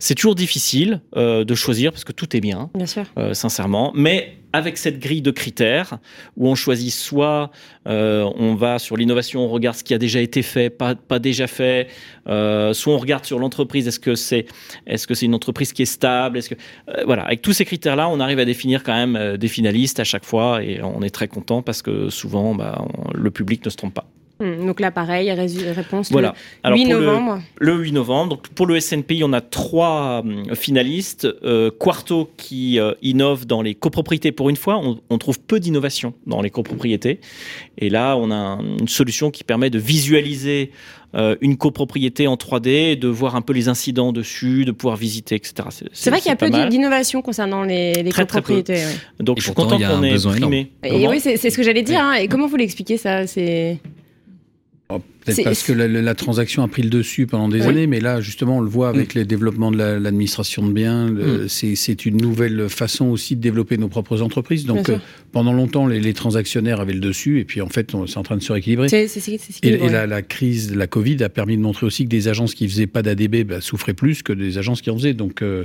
C'est 0.00 0.16
toujours 0.16 0.34
difficile 0.34 1.00
de 1.14 1.54
choisir 1.54 1.92
parce 1.92 2.04
que 2.04 2.12
tout 2.12 2.36
est 2.36 2.40
bien, 2.40 2.70
bien 2.74 2.86
sûr. 2.86 3.04
sincèrement. 3.32 3.92
Mais 3.94 4.36
avec 4.56 4.78
cette 4.78 4.98
grille 4.98 5.20
de 5.20 5.30
critères 5.30 5.98
où 6.38 6.48
on 6.48 6.54
choisit 6.54 6.90
soit 6.90 7.50
euh, 7.86 8.26
on 8.36 8.54
va 8.54 8.78
sur 8.78 8.96
l'innovation, 8.96 9.44
on 9.44 9.48
regarde 9.48 9.76
ce 9.76 9.84
qui 9.84 9.92
a 9.92 9.98
déjà 9.98 10.20
été 10.20 10.40
fait, 10.42 10.70
pas, 10.70 10.94
pas 10.94 11.18
déjà 11.18 11.46
fait, 11.46 11.88
euh, 12.26 12.72
soit 12.72 12.94
on 12.94 12.98
regarde 12.98 13.26
sur 13.26 13.38
l'entreprise, 13.38 13.86
est-ce 13.86 14.00
que 14.00 14.14
c'est 14.14 14.46
est-ce 14.86 15.06
que 15.06 15.24
une 15.24 15.34
entreprise 15.34 15.74
qui 15.74 15.82
est 15.82 15.92
stable, 16.00 16.38
est-ce 16.38 16.48
que 16.48 16.54
euh, 16.88 17.02
voilà, 17.04 17.24
avec 17.24 17.42
tous 17.42 17.52
ces 17.52 17.66
critères-là, 17.66 18.08
on 18.08 18.18
arrive 18.18 18.38
à 18.38 18.46
définir 18.46 18.82
quand 18.82 18.94
même 18.94 19.36
des 19.36 19.48
finalistes 19.48 20.00
à 20.00 20.04
chaque 20.04 20.24
fois 20.24 20.62
et 20.62 20.82
on 20.82 21.02
est 21.02 21.10
très 21.10 21.28
content 21.28 21.60
parce 21.60 21.82
que 21.82 22.08
souvent 22.08 22.54
bah, 22.54 22.82
le 23.14 23.30
public 23.30 23.62
ne 23.62 23.70
se 23.70 23.76
trompe 23.76 23.94
pas. 23.94 24.06
Hmm, 24.38 24.66
donc 24.66 24.80
là, 24.80 24.90
pareil, 24.90 25.32
réponse 25.32 26.12
voilà. 26.12 26.34
le 26.62 26.74
8 26.74 26.84
novembre. 26.86 27.40
Le, 27.58 27.74
8 27.74 27.92
novembre. 27.92 28.30
Donc 28.30 28.48
pour 28.48 28.66
le 28.66 28.78
SNPI, 28.78 29.22
on 29.24 29.32
a 29.32 29.40
trois 29.40 30.20
hum, 30.24 30.54
finalistes. 30.54 31.26
Euh, 31.42 31.70
Quarto 31.70 32.30
qui 32.36 32.78
euh, 32.78 32.92
innove 33.00 33.46
dans 33.46 33.62
les 33.62 33.74
copropriétés 33.74 34.32
pour 34.32 34.50
une 34.50 34.56
fois. 34.56 34.80
On, 35.08 35.18
trouve 35.18 35.40
peu 35.40 35.58
d'innovation 35.58 36.12
dans 36.26 36.42
les 36.42 36.50
copropriétés. 36.50 37.20
Et 37.78 37.88
là, 37.88 38.16
on 38.16 38.30
a 38.30 38.58
une 38.78 38.88
solution 38.88 39.30
qui 39.30 39.42
permet 39.42 39.70
de 39.70 39.78
visualiser 39.78 40.70
euh, 41.14 41.36
une 41.40 41.56
copropriété 41.56 42.26
en 42.26 42.34
3D, 42.34 42.98
de 42.98 43.08
voir 43.08 43.36
un 43.36 43.40
peu 43.40 43.54
les 43.54 43.68
incidents 43.68 44.12
dessus, 44.12 44.66
de 44.66 44.72
pouvoir 44.72 44.96
visiter, 44.96 45.34
etc. 45.34 45.54
C'est 45.92 46.10
vrai 46.10 46.20
qu'il 46.20 46.28
y 46.28 46.32
a 46.32 46.36
peu 46.36 46.50
d'innovation 46.50 47.22
concernant 47.22 47.62
les, 47.62 48.04
copropriétés. 48.14 48.82
Donc 49.18 49.38
je 49.38 49.44
suis 49.44 49.54
content 49.54 49.78
qu'on 49.78 50.02
ait 50.02 50.16
primé. 50.16 50.72
Et 50.84 51.08
oui, 51.08 51.20
c'est 51.20 51.38
ce 51.38 51.56
que 51.56 51.62
j'allais 51.62 51.82
dire. 51.82 52.02
Hein. 52.02 52.14
Et 52.14 52.28
comment 52.28 52.46
vous 52.46 52.56
l'expliquez 52.56 52.98
ça 52.98 53.26
C'est 53.26 53.78
Oh, 54.88 55.00
peut-être 55.24 55.42
parce 55.42 55.64
que 55.64 55.72
la, 55.72 56.14
transaction 56.14 56.62
a 56.62 56.68
pris 56.68 56.82
le 56.82 56.90
dessus 56.90 57.26
pendant 57.26 57.48
des 57.48 57.62
années, 57.62 57.88
mais 57.88 57.98
là, 57.98 58.20
justement, 58.20 58.58
on 58.58 58.60
le 58.60 58.68
voit 58.68 58.88
avec 58.88 59.14
mm. 59.14 59.18
les 59.18 59.24
développements 59.24 59.72
de 59.72 59.78
l'administration 59.78 60.64
de 60.64 60.72
biens. 60.72 61.10
Mm. 61.10 61.48
C'est 61.48 62.06
une 62.06 62.18
nouvelle 62.18 62.68
façon 62.68 63.06
aussi 63.06 63.34
de 63.34 63.40
développer 63.40 63.78
nos 63.78 63.88
propres 63.88 64.22
entreprises. 64.22 64.64
Donc, 64.64 64.88
euh, 64.88 64.98
pendant 65.32 65.52
longtemps, 65.52 65.88
les, 65.88 66.14
transactionnaires 66.14 66.80
avaient 66.80 66.92
le 66.92 67.00
dessus, 67.00 67.40
et 67.40 67.44
puis 67.44 67.60
en 67.60 67.68
fait, 67.68 67.92
c'est 68.06 68.16
en 68.16 68.22
train 68.22 68.36
de 68.36 68.42
se 68.42 68.52
rééquilibrer. 68.52 68.86
et, 69.62 69.68
et 69.68 69.88
la, 69.88 70.06
la, 70.06 70.22
crise, 70.22 70.74
la 70.74 70.86
Covid 70.86 71.20
a 71.24 71.28
permis 71.28 71.56
de 71.56 71.62
montrer 71.62 71.84
aussi 71.84 72.04
que 72.04 72.08
des 72.08 72.28
agences 72.28 72.54
qui 72.54 72.68
faisaient 72.68 72.86
pas 72.86 73.02
d'ADB 73.02 73.42
bah, 73.42 73.60
souffraient 73.60 73.94
plus 73.94 74.22
que 74.22 74.32
des 74.32 74.56
agences 74.56 74.82
qui 74.82 74.90
en 74.90 74.96
faisaient. 74.96 75.14
Donc, 75.14 75.42
euh, 75.42 75.64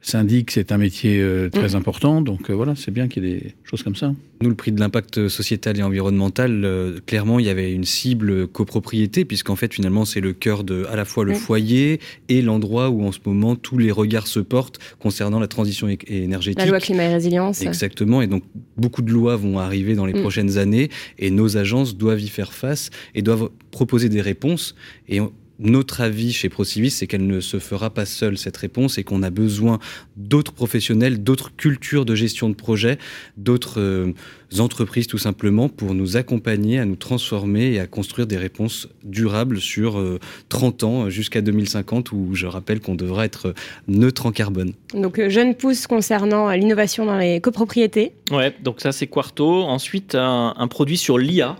syndic, 0.00 0.50
c'est 0.52 0.72
un 0.72 0.78
métier 0.78 1.20
euh, 1.20 1.50
très 1.50 1.70
mm. 1.70 1.76
important, 1.76 2.22
donc 2.22 2.50
euh, 2.50 2.54
voilà, 2.54 2.74
c'est 2.76 2.90
bien 2.90 3.08
qu'il 3.08 3.24
y 3.24 3.32
ait 3.32 3.40
des 3.40 3.54
choses 3.64 3.82
comme 3.82 3.96
ça. 3.96 4.14
Nous, 4.40 4.48
le 4.48 4.54
prix 4.54 4.70
de 4.70 4.78
l'impact 4.78 5.28
sociétal 5.28 5.78
et 5.78 5.82
environnemental, 5.82 6.64
euh, 6.64 7.00
clairement, 7.04 7.40
il 7.40 7.46
y 7.46 7.48
avait 7.48 7.72
une 7.72 7.84
cible 7.84 8.46
copropriété, 8.46 9.24
puisqu'en 9.24 9.56
fait, 9.56 9.74
finalement, 9.74 10.04
c'est 10.04 10.20
le 10.20 10.32
cœur 10.32 10.62
de 10.62 10.86
à 10.90 10.96
la 10.96 11.04
fois 11.04 11.24
le 11.24 11.34
foyer 11.34 12.00
et 12.28 12.42
l'endroit 12.42 12.90
où, 12.90 13.04
en 13.04 13.12
ce 13.12 13.18
moment, 13.24 13.56
tous 13.56 13.78
les 13.78 13.90
regards 13.90 14.28
se 14.28 14.40
portent 14.40 14.78
concernant 15.00 15.40
la 15.40 15.48
transition 15.48 15.88
énergétique. 16.06 16.60
La 16.60 16.66
loi 16.66 16.78
climat 16.78 17.04
et 17.04 17.12
résilience. 17.14 17.62
Exactement, 17.62 18.22
et 18.22 18.28
donc 18.28 18.44
beaucoup 18.76 19.02
de 19.02 19.10
lois 19.10 19.36
vont 19.36 19.58
arriver 19.58 19.94
dans 19.94 20.06
les 20.06 20.14
mm. 20.14 20.20
prochaines 20.20 20.58
années, 20.58 20.90
et 21.18 21.30
nos 21.30 21.56
agences 21.56 21.96
doivent 21.96 22.20
y 22.20 22.28
faire 22.28 22.52
face 22.52 22.90
et 23.14 23.22
doivent 23.22 23.50
proposer 23.72 24.08
des 24.08 24.20
réponses. 24.20 24.76
Et 25.08 25.20
notre 25.58 26.00
avis 26.00 26.32
chez 26.32 26.48
Procivis, 26.48 26.90
c'est 26.90 27.06
qu'elle 27.06 27.26
ne 27.26 27.40
se 27.40 27.58
fera 27.58 27.90
pas 27.90 28.06
seule, 28.06 28.38
cette 28.38 28.56
réponse, 28.56 28.98
et 28.98 29.04
qu'on 29.04 29.22
a 29.22 29.30
besoin 29.30 29.78
d'autres 30.16 30.52
professionnels, 30.52 31.22
d'autres 31.22 31.54
cultures 31.56 32.04
de 32.04 32.14
gestion 32.14 32.48
de 32.48 32.54
projet, 32.54 32.98
d'autres 33.36 33.80
euh, 33.80 34.12
entreprises 34.58 35.06
tout 35.06 35.18
simplement, 35.18 35.68
pour 35.68 35.94
nous 35.94 36.16
accompagner 36.16 36.78
à 36.78 36.84
nous 36.84 36.96
transformer 36.96 37.72
et 37.72 37.80
à 37.80 37.86
construire 37.86 38.26
des 38.26 38.36
réponses 38.36 38.88
durables 39.02 39.60
sur 39.60 40.02
30 40.48 40.82
euh, 40.82 40.86
ans 40.86 41.10
jusqu'à 41.10 41.40
2050, 41.40 42.12
où 42.12 42.30
je 42.34 42.46
rappelle 42.46 42.80
qu'on 42.80 42.94
devra 42.94 43.24
être 43.24 43.54
neutre 43.88 44.26
en 44.26 44.32
carbone. 44.32 44.72
Donc, 44.94 45.18
euh, 45.18 45.28
jeune 45.28 45.54
pousse 45.54 45.86
concernant 45.86 46.50
l'innovation 46.50 47.04
dans 47.04 47.18
les 47.18 47.40
copropriétés. 47.40 48.12
Ouais, 48.30 48.54
donc 48.62 48.80
ça 48.80 48.92
c'est 48.92 49.06
Quarto. 49.06 49.62
Ensuite, 49.62 50.14
un 50.14 50.68
produit 50.68 50.96
sur 50.96 51.18
l'IA 51.18 51.56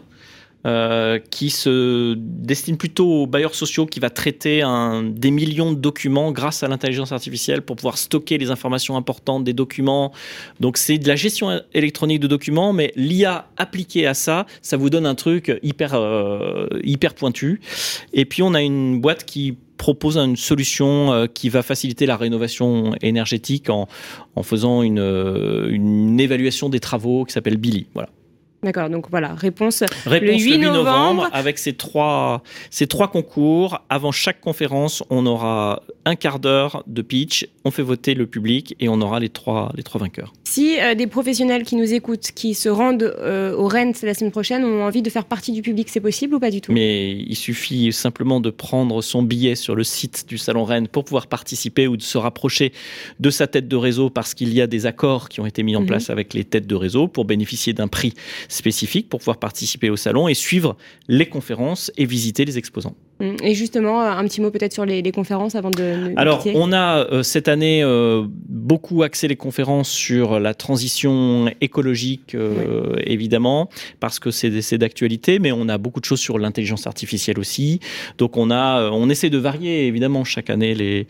euh, 0.68 1.18
qui 1.31 1.48
se 1.48 2.14
destine 2.18 2.76
plutôt 2.76 3.22
aux 3.22 3.26
bailleurs 3.26 3.54
sociaux, 3.54 3.87
qui 3.87 4.00
va 4.00 4.11
traiter 4.11 4.62
des 5.02 5.31
millions 5.31 5.72
de 5.72 5.78
documents 5.78 6.31
grâce 6.31 6.62
à 6.62 6.68
l'intelligence 6.68 7.11
artificielle 7.11 7.62
pour 7.62 7.76
pouvoir 7.76 7.96
stocker 7.96 8.37
les 8.37 8.50
informations 8.50 8.94
importantes 8.98 9.44
des 9.44 9.54
documents. 9.54 10.12
Donc 10.61 10.76
c'est 10.76 10.98
de 10.98 11.09
la 11.09 11.16
gestion 11.16 11.62
électronique 11.72 12.20
de 12.20 12.26
documents, 12.26 12.74
mais 12.74 12.92
l'IA 12.96 13.48
appliquée 13.57 14.07
à 14.07 14.12
ça, 14.12 14.44
ça 14.61 14.76
vous 14.76 14.90
donne 14.90 15.07
un 15.07 15.14
truc 15.14 15.59
hyper, 15.62 15.94
euh, 15.94 16.66
hyper 16.85 17.14
pointu. 17.14 17.62
Et 18.12 18.26
puis 18.26 18.42
on 18.42 18.52
a 18.52 18.61
une 18.61 19.00
boîte 19.00 19.24
qui 19.24 19.57
propose 19.78 20.18
une 20.18 20.37
solution 20.37 21.14
euh, 21.14 21.26
qui 21.26 21.48
va 21.48 21.62
faciliter 21.62 22.04
la 22.04 22.18
rénovation 22.18 22.94
énergétique 23.00 23.70
en, 23.70 23.88
en 24.37 24.42
faisant 24.42 24.83
une, 24.83 24.98
une 25.70 26.20
évaluation 26.20 26.68
des 26.68 26.81
travaux 26.81 27.24
qui 27.24 27.33
s'appelle 27.33 27.57
Billy. 27.57 27.87
Voilà. 27.94 28.11
D'accord, 28.62 28.90
donc 28.90 29.07
voilà, 29.11 29.35
réponse, 29.35 29.85
le 30.07 30.33
8, 30.33 30.59
novembre. 30.59 31.29
Avec 31.33 31.59
ces 31.59 31.75
trois, 31.75 32.42
ces 32.71 32.88
trois 32.88 33.09
concours, 33.09 33.81
avant 33.88 34.11
chaque 34.11 34.40
conférence, 34.40 35.05
on 35.11 35.27
aura 35.27 35.83
un 36.05 36.16
quart 36.16 36.40
d'heure 36.40 36.83
de 36.88 37.03
pitch, 37.03 37.47
on 37.64 37.71
fait 37.71 37.83
voter 37.83 38.14
le 38.14 38.27
public 38.27 38.75
et 38.81 38.88
on 38.88 39.01
aura 39.01 39.21
les 39.21 39.29
trois, 39.29 39.71
les 39.77 39.83
trois 39.85 40.01
vainqueurs. 40.01 40.33
Si 40.44 40.77
des 40.97 41.07
professionnels 41.07 41.62
qui 41.62 41.77
nous 41.77 41.94
écoutent, 41.94 42.33
qui 42.35 42.55
se 42.55 42.68
rendent 42.68 43.14
au 43.57 43.68
Rent 43.68 43.92
la 44.03 44.14
semaine 44.14 44.33
prochaine, 44.33 44.64
ont 44.64 44.83
envie 44.85 45.03
de 45.03 45.11
faire 45.11 45.25
partie 45.25 45.53
du 45.53 45.62
public, 45.62 45.88
c'est 45.88 46.01
possible 46.01 46.35
ou 46.35 46.40
pas 46.40 46.51
du 46.51 46.61
tout? 46.61 46.73
Mais 46.73 47.12
il 47.12 47.37
suffit 47.37 47.92
simplement 47.92 48.40
de 48.40 48.51
prendre 48.51 49.03
son 49.03 49.23
billet 49.23 49.55
sur 49.55 49.75
le 49.75 49.85
site 49.85 50.27
du 50.29 50.38
Salon 50.38 50.64
Rennes 50.64 50.88
pour 50.88 51.05
pouvoir 51.05 51.27
participer 51.27 51.87
ou 51.87 51.97
de 51.97 52.03
se 52.03 52.18
rapprocher 52.18 52.73
de 53.21 53.31
sa 53.31 53.47
tête 53.47 53.68
de 53.68 53.77
réseau 53.77 54.11
parce 54.11 54.35
qu'il 54.35 54.53
y 54.53 54.61
a 54.61 54.66
des 54.66 54.87
accords 54.87 55.29
qui 55.29 55.40
ont 55.40 55.47
été 55.47 55.62
mis 55.62 55.77
en 55.77 55.81
mhm. 55.81 55.87
place 55.87 56.11
avec 56.11 56.35
les 56.35 56.44
têtes 56.44 56.66
de 56.66 56.75
réseau 56.75 57.09
pour 57.09 57.25
bénéficier 57.25 57.73
d'un 57.73 57.88
prix 57.88 58.14
spécifique 58.48 59.08
pour 59.08 59.20
pouvoir 59.20 59.38
participer 59.38 59.90
au 59.90 59.96
salon 59.96 60.26
et 60.26 60.34
suivre 60.34 60.76
les 61.06 61.26
conférences 61.26 61.92
et 61.96 62.06
visiter 62.06 62.44
les 62.44 62.58
exposants. 62.58 62.96
Mm. 63.20 63.37
Et 63.42 63.54
justement, 63.54 64.00
un 64.00 64.24
petit 64.24 64.40
mot 64.40 64.50
peut-être 64.50 64.72
sur 64.72 64.84
les, 64.84 65.02
conférences 65.12 65.54
avant 65.54 65.70
de. 65.70 66.12
Alors, 66.16 66.44
on 66.54 66.72
a 66.72 66.98
euh, 66.98 67.22
cette 67.22 67.48
année 67.48 67.82
euh, 67.82 68.26
beaucoup 68.68 69.02
axé 69.02 69.26
les 69.28 69.37
conférences 69.37 69.90
sur 69.90 70.38
la 70.38 70.52
transition 70.52 71.50
écologique, 71.62 72.35
euh, 72.35 72.94
évidemment, 73.04 73.70
parce 73.98 74.18
que 74.18 74.31
c'est 74.31 74.78
d'actualité, 74.78 75.38
mais 75.38 75.52
on 75.52 75.68
a 75.68 75.78
beaucoup 75.78 76.00
de 76.00 76.04
choses 76.04 76.20
sur 76.20 76.38
l'intelligence 76.38 76.87
artificielle 76.87 77.38
aussi. 77.38 77.81
Donc, 78.18 78.37
on 78.37 78.50
a, 78.50 78.90
on 78.90 79.09
essaie 79.09 79.31
de 79.31 79.38
varier 79.38 79.87
évidemment 79.87 80.22
chaque 80.24 80.50
année 80.50 80.74
les 80.74 81.07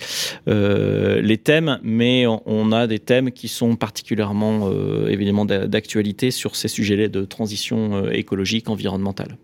les 1.28 1.38
thèmes, 1.38 1.78
mais 1.82 2.26
on 2.26 2.72
a 2.72 2.86
des 2.86 3.00
thèmes 3.00 3.32
qui 3.32 3.48
sont 3.48 3.76
particulièrement 3.76 4.70
évidemment 5.08 5.44
d'actualité 5.44 6.30
sur 6.30 6.56
ces 6.56 6.68
sujets-là 6.68 7.08
de 7.08 7.24
transition 7.24 8.08
écologique, 8.10 8.68
environnementale. 8.68 9.36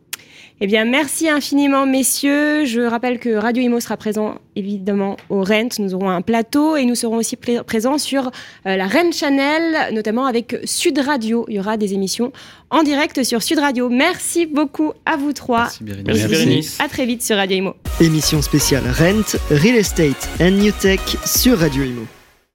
Eh 0.60 0.68
bien, 0.68 0.84
merci 0.84 1.28
infiniment, 1.28 1.84
messieurs. 1.84 2.64
Je 2.64 2.80
rappelle 2.80 3.18
que 3.18 3.34
Radio 3.34 3.60
Imo 3.62 3.80
sera 3.80 3.96
présent 3.96 4.36
évidemment 4.54 5.16
au 5.28 5.42
Rent. 5.42 5.68
Nous 5.80 5.94
aurons 5.94 6.10
un 6.10 6.22
plateau 6.22 6.76
et 6.76 6.84
nous 6.84 6.94
serons 6.94 7.16
aussi 7.16 7.36
présents 7.36 7.98
sur 7.98 8.30
euh, 8.66 8.76
la 8.76 8.86
Rent 8.86 9.10
Channel, 9.10 9.92
notamment 9.92 10.26
avec 10.26 10.56
Sud 10.64 10.98
Radio. 11.00 11.44
Il 11.48 11.56
y 11.56 11.60
aura 11.60 11.76
des 11.76 11.94
émissions 11.94 12.32
en 12.70 12.84
direct 12.84 13.24
sur 13.24 13.42
Sud 13.42 13.58
Radio. 13.58 13.88
Merci 13.88 14.46
beaucoup 14.46 14.92
à 15.04 15.16
vous 15.16 15.32
trois. 15.32 15.68
Merci, 15.80 16.28
Bérénice. 16.28 16.80
À 16.80 16.88
très 16.88 17.04
vite 17.04 17.22
sur 17.22 17.36
Radio 17.36 17.56
Imo. 17.56 17.74
Émission 18.00 18.40
spéciale 18.40 18.84
Rent, 18.86 19.36
Real 19.50 19.76
Estate 19.76 20.28
and 20.40 20.52
New 20.52 20.72
Tech 20.80 21.00
sur 21.26 21.58
Radio 21.58 21.82
Imo. 21.82 22.06